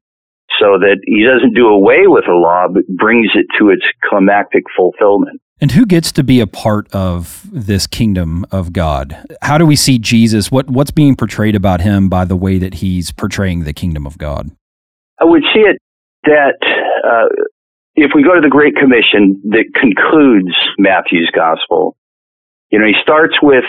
so 0.59 0.77
that 0.79 0.97
he 1.05 1.25
doesn't 1.25 1.55
do 1.55 1.67
away 1.67 2.05
with 2.05 2.25
the 2.27 2.33
law, 2.33 2.67
but 2.71 2.85
brings 2.87 3.31
it 3.33 3.47
to 3.59 3.69
its 3.69 3.81
climactic 4.07 4.63
fulfillment. 4.77 5.41
And 5.61 5.71
who 5.71 5.85
gets 5.85 6.11
to 6.11 6.23
be 6.23 6.41
a 6.41 6.47
part 6.47 6.93
of 6.93 7.47
this 7.51 7.87
kingdom 7.87 8.45
of 8.51 8.73
God? 8.73 9.17
How 9.41 9.57
do 9.57 9.65
we 9.65 9.75
see 9.75 9.97
Jesus? 9.97 10.51
What 10.51 10.69
what's 10.69 10.91
being 10.91 11.15
portrayed 11.15 11.55
about 11.55 11.81
him 11.81 12.09
by 12.09 12.25
the 12.25 12.35
way 12.35 12.57
that 12.57 12.75
he's 12.75 13.11
portraying 13.11 13.63
the 13.63 13.73
kingdom 13.73 14.05
of 14.05 14.17
God? 14.17 14.51
I 15.19 15.23
would 15.23 15.43
see 15.53 15.61
it 15.61 15.77
that 16.25 16.57
uh, 17.07 17.29
if 17.95 18.11
we 18.13 18.23
go 18.23 18.35
to 18.35 18.41
the 18.41 18.51
Great 18.51 18.75
Commission 18.75 19.41
that 19.49 19.71
concludes 19.73 20.53
Matthew's 20.77 21.31
gospel, 21.33 21.95
you 22.69 22.79
know, 22.79 22.85
he 22.85 22.95
starts 23.01 23.35
with 23.41 23.63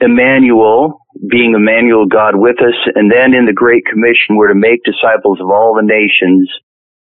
Emmanuel, 0.00 0.98
being 1.30 1.54
Emmanuel, 1.54 2.06
God 2.06 2.34
with 2.34 2.58
us, 2.60 2.74
and 2.94 3.10
then 3.10 3.34
in 3.34 3.46
the 3.46 3.52
Great 3.52 3.86
Commission, 3.86 4.34
we're 4.36 4.48
to 4.48 4.58
make 4.58 4.82
disciples 4.82 5.38
of 5.40 5.50
all 5.50 5.74
the 5.74 5.86
nations, 5.86 6.50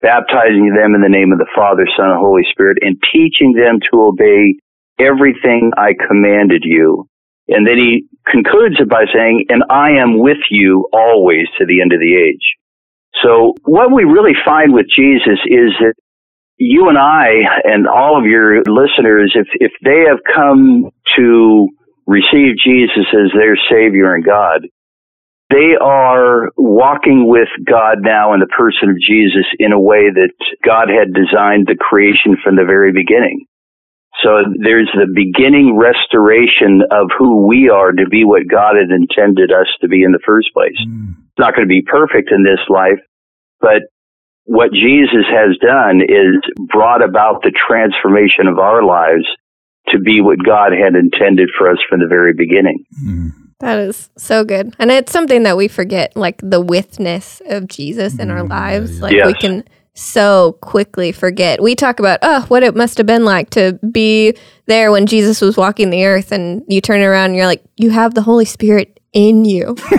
baptizing 0.00 0.72
them 0.74 0.94
in 0.94 1.00
the 1.00 1.08
name 1.08 1.32
of 1.32 1.38
the 1.38 1.48
Father, 1.54 1.84
Son, 1.96 2.08
and 2.08 2.18
Holy 2.18 2.44
Spirit, 2.50 2.78
and 2.80 2.96
teaching 3.12 3.52
them 3.52 3.80
to 3.92 4.00
obey 4.00 4.56
everything 4.98 5.72
I 5.76 5.92
commanded 6.08 6.62
you. 6.64 7.08
And 7.48 7.66
then 7.66 7.76
he 7.76 8.06
concludes 8.26 8.76
it 8.80 8.88
by 8.88 9.04
saying, 9.12 9.46
and 9.48 9.64
I 9.68 10.00
am 10.00 10.18
with 10.18 10.40
you 10.50 10.88
always 10.92 11.44
to 11.58 11.66
the 11.66 11.82
end 11.82 11.92
of 11.92 12.00
the 12.00 12.16
age. 12.16 12.46
So 13.22 13.54
what 13.64 13.92
we 13.92 14.04
really 14.04 14.36
find 14.44 14.72
with 14.72 14.86
Jesus 14.94 15.38
is 15.46 15.72
that 15.80 15.94
you 16.56 16.88
and 16.88 16.98
I 16.98 17.28
and 17.64 17.88
all 17.88 18.18
of 18.18 18.26
your 18.26 18.58
listeners, 18.62 19.34
if, 19.34 19.48
if 19.54 19.72
they 19.84 20.04
have 20.08 20.20
come 20.34 20.90
to 21.16 21.68
receive 22.06 22.56
Jesus 22.64 23.06
as 23.12 23.32
their 23.34 23.56
Savior 23.70 24.14
and 24.14 24.24
God, 24.24 24.66
they 25.50 25.76
are 25.80 26.50
walking 26.56 27.28
with 27.28 27.48
God 27.66 27.98
now 28.00 28.32
in 28.34 28.40
the 28.40 28.46
person 28.46 28.90
of 28.90 28.96
Jesus 28.98 29.44
in 29.58 29.72
a 29.72 29.80
way 29.80 30.10
that 30.10 30.32
God 30.64 30.88
had 30.88 31.12
designed 31.12 31.66
the 31.66 31.76
creation 31.78 32.36
from 32.42 32.56
the 32.56 32.64
very 32.64 32.92
beginning. 32.92 33.46
So 34.22 34.40
there's 34.62 34.90
the 34.94 35.10
beginning 35.12 35.76
restoration 35.76 36.82
of 36.90 37.10
who 37.18 37.46
we 37.46 37.68
are 37.68 37.92
to 37.92 38.06
be 38.08 38.24
what 38.24 38.48
God 38.48 38.76
had 38.76 38.94
intended 38.94 39.50
us 39.50 39.66
to 39.80 39.88
be 39.88 40.02
in 40.02 40.12
the 40.12 40.22
first 40.24 40.48
place. 40.54 40.78
Mm. 40.80 41.18
It's 41.18 41.38
not 41.38 41.54
going 41.54 41.66
to 41.66 41.72
be 41.72 41.82
perfect 41.82 42.30
in 42.30 42.42
this 42.42 42.62
life, 42.70 43.02
but 43.60 43.82
what 44.44 44.72
Jesus 44.72 45.24
has 45.30 45.56
done 45.60 46.00
is 46.02 46.36
brought 46.68 47.02
about 47.02 47.42
the 47.42 47.52
transformation 47.66 48.46
of 48.46 48.58
our 48.58 48.84
lives 48.84 49.24
to 49.88 49.98
be 49.98 50.20
what 50.20 50.38
God 50.44 50.72
had 50.72 50.94
intended 50.94 51.50
for 51.56 51.70
us 51.70 51.78
from 51.88 52.00
the 52.00 52.06
very 52.08 52.32
beginning. 52.36 52.84
Mm. 53.06 53.30
That 53.60 53.78
is 53.78 54.10
so 54.18 54.44
good. 54.44 54.74
And 54.78 54.90
it's 54.90 55.12
something 55.12 55.44
that 55.44 55.56
we 55.56 55.68
forget, 55.68 56.16
like 56.16 56.40
the 56.42 56.60
withness 56.60 57.40
of 57.46 57.68
Jesus 57.68 58.18
in 58.18 58.30
our 58.30 58.42
mm, 58.42 58.50
lives. 58.50 59.00
Like 59.00 59.14
yes. 59.14 59.26
we 59.26 59.34
can 59.34 59.64
so 59.94 60.58
quickly 60.60 61.12
forget. 61.12 61.62
We 61.62 61.74
talk 61.74 62.00
about, 62.00 62.18
oh, 62.22 62.42
what 62.48 62.62
it 62.62 62.74
must 62.74 62.98
have 62.98 63.06
been 63.06 63.24
like 63.24 63.50
to 63.50 63.78
be 63.90 64.34
there 64.66 64.90
when 64.90 65.06
Jesus 65.06 65.40
was 65.40 65.56
walking 65.56 65.90
the 65.90 66.04
earth, 66.04 66.32
and 66.32 66.62
you 66.68 66.80
turn 66.80 67.00
around 67.00 67.26
and 67.26 67.36
you're 67.36 67.46
like, 67.46 67.64
you 67.76 67.90
have 67.90 68.14
the 68.14 68.22
Holy 68.22 68.44
Spirit 68.44 69.00
in 69.14 69.44
you. 69.44 69.76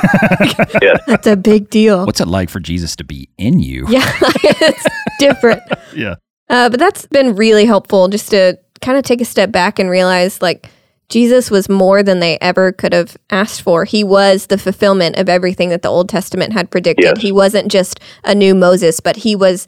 yeah. 0.81 0.97
That's 1.07 1.25
a 1.25 1.35
big 1.35 1.69
deal. 1.69 2.05
What's 2.05 2.21
it 2.21 2.27
like 2.27 2.49
for 2.49 2.59
Jesus 2.59 2.95
to 2.97 3.03
be 3.03 3.29
in 3.37 3.59
you? 3.59 3.85
Yeah, 3.89 4.11
it's 4.21 4.85
different. 5.17 5.63
yeah. 5.95 6.15
Uh, 6.49 6.69
but 6.69 6.79
that's 6.79 7.07
been 7.07 7.35
really 7.35 7.65
helpful 7.65 8.07
just 8.09 8.29
to 8.29 8.59
kind 8.81 8.97
of 8.97 9.03
take 9.03 9.21
a 9.21 9.25
step 9.25 9.51
back 9.51 9.79
and 9.79 9.89
realize 9.89 10.41
like 10.41 10.69
Jesus 11.09 11.49
was 11.49 11.69
more 11.69 12.03
than 12.03 12.19
they 12.19 12.37
ever 12.39 12.71
could 12.71 12.93
have 12.93 13.17
asked 13.29 13.61
for. 13.61 13.85
He 13.85 14.03
was 14.03 14.47
the 14.47 14.57
fulfillment 14.57 15.17
of 15.17 15.29
everything 15.29 15.69
that 15.69 15.81
the 15.81 15.87
Old 15.87 16.09
Testament 16.09 16.53
had 16.53 16.69
predicted. 16.69 17.05
Yes. 17.05 17.21
He 17.21 17.31
wasn't 17.31 17.71
just 17.71 17.99
a 18.23 18.35
new 18.35 18.53
Moses, 18.53 18.99
but 18.99 19.15
he 19.15 19.35
was 19.35 19.65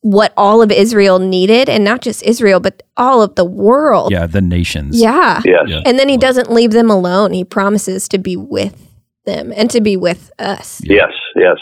what 0.00 0.32
all 0.36 0.62
of 0.62 0.70
Israel 0.70 1.18
needed, 1.18 1.68
and 1.68 1.82
not 1.82 2.02
just 2.02 2.22
Israel, 2.22 2.60
but 2.60 2.82
all 2.96 3.20
of 3.20 3.34
the 3.34 3.44
world. 3.44 4.12
Yeah, 4.12 4.26
the 4.26 4.40
nations. 4.40 5.00
Yeah. 5.00 5.42
Yes. 5.44 5.64
Yeah. 5.66 5.82
And 5.84 5.98
then 5.98 6.08
he 6.08 6.16
doesn't 6.16 6.50
leave 6.52 6.70
them 6.70 6.88
alone. 6.88 7.32
He 7.32 7.44
promises 7.44 8.08
to 8.08 8.18
be 8.18 8.36
with 8.36 8.87
them 9.24 9.52
and 9.56 9.70
to 9.70 9.80
be 9.80 9.96
with 9.96 10.30
us. 10.38 10.80
Yes. 10.84 11.12
Yes. 11.36 11.56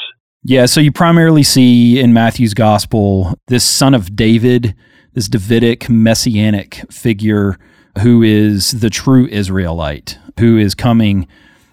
Yeah, 0.49 0.67
so 0.67 0.81
you 0.81 0.93
primarily 0.93 1.43
see 1.43 1.99
in 1.99 2.13
Matthew's 2.13 2.55
gospel 2.55 3.35
this 3.49 3.65
son 3.65 3.95
of 3.95 4.15
David, 4.15 4.77
this 5.13 5.29
Davidic 5.29 5.89
messianic 5.89 6.85
figure 6.89 7.59
who 7.99 8.23
is 8.23 8.71
the 8.71 8.91
true 8.91 9.27
Israelite, 9.27 10.19
who 10.39 10.57
is 10.57 10.75
coming 10.75 11.27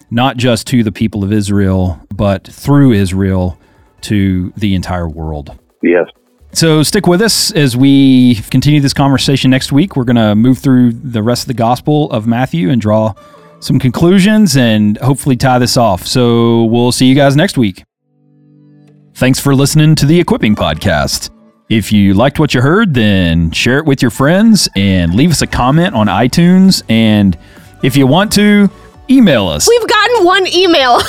not 0.10 0.38
just 0.38 0.66
to 0.68 0.84
the 0.84 0.92
people 0.92 1.24
of 1.24 1.32
Israel, 1.32 2.00
but 2.16 2.48
through 2.48 2.94
Israel 2.94 3.60
to 4.02 4.52
the 4.58 4.74
entire 4.74 5.08
world. 5.08 5.58
Yes. 5.84 6.08
So 6.54 6.84
stick 6.84 7.08
with 7.08 7.22
us 7.22 7.52
as 7.52 7.76
we 7.76 8.36
continue 8.50 8.80
this 8.80 8.94
conversation 8.94 9.52
next 9.52 9.72
week. 9.72 9.96
We're 9.96 10.04
going 10.04 10.16
to 10.16 10.36
move 10.36 10.60
through 10.60 10.94
the 10.94 11.24
rest 11.24 11.44
of 11.44 11.48
the 11.48 11.56
gospel 11.56 12.12
of 12.12 12.26
Matthew 12.28 12.70
and 12.70 12.80
draw 12.80 13.14
some 13.64 13.80
conclusions 13.80 14.58
and 14.58 14.98
hopefully 14.98 15.36
tie 15.36 15.60
this 15.60 15.78
off. 15.78 16.06
So 16.06 16.66
we'll 16.66 16.92
see 16.92 17.06
you 17.06 17.16
guys 17.16 17.36
next 17.36 17.58
week. 17.58 17.84
Thanks 19.16 19.40
for 19.40 19.56
listening 19.56 19.96
to 19.96 20.06
the 20.06 20.20
Equipping 20.20 20.56
Podcast. 20.56 21.30
If 21.70 21.92
you 21.92 22.14
liked 22.14 22.40
what 22.40 22.54
you 22.54 22.62
heard, 22.62 22.94
then 22.94 23.52
share 23.52 23.78
it 23.78 23.86
with 23.86 24.02
your 24.02 24.12
friends 24.12 24.68
and 24.76 25.16
leave 25.16 25.32
us 25.32 25.42
a 25.42 25.48
comment 25.48 25.96
on 25.96 26.08
iTunes. 26.08 26.84
And 26.90 27.38
if 27.84 27.96
you 27.96 28.06
want 28.06 28.32
to, 28.34 28.70
email 29.10 29.48
us. 29.48 29.68
We've 29.68 29.88
gotten 29.88 30.26
one 30.26 30.48
email. 30.48 30.98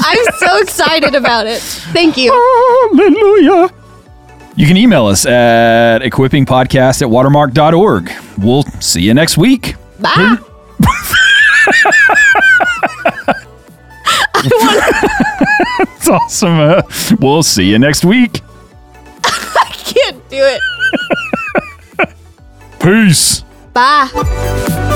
I'm 0.00 0.32
so 0.38 0.58
excited 0.58 1.14
about 1.14 1.46
it. 1.46 1.60
Thank 1.60 2.16
you. 2.16 2.30
Hallelujah. 2.92 3.68
You 4.54 4.66
can 4.66 4.76
email 4.76 5.06
us 5.06 5.24
at 5.24 6.02
equippingpodcast 6.02 7.02
at 7.02 7.08
watermark.org. 7.08 8.12
We'll 8.38 8.64
see 8.80 9.02
you 9.02 9.14
next 9.14 9.38
week. 9.38 9.76
Bye. 9.98 10.36
It's 15.94 16.08
awesome. 16.08 16.58
Uh, 16.58 16.82
we'll 17.20 17.42
see 17.42 17.70
you 17.70 17.78
next 17.78 18.04
week. 18.04 18.40
I 19.24 19.70
can't 19.84 20.28
do 20.28 20.38
it. 20.40 20.60
Peace. 22.80 23.44
Bye. 23.72 24.88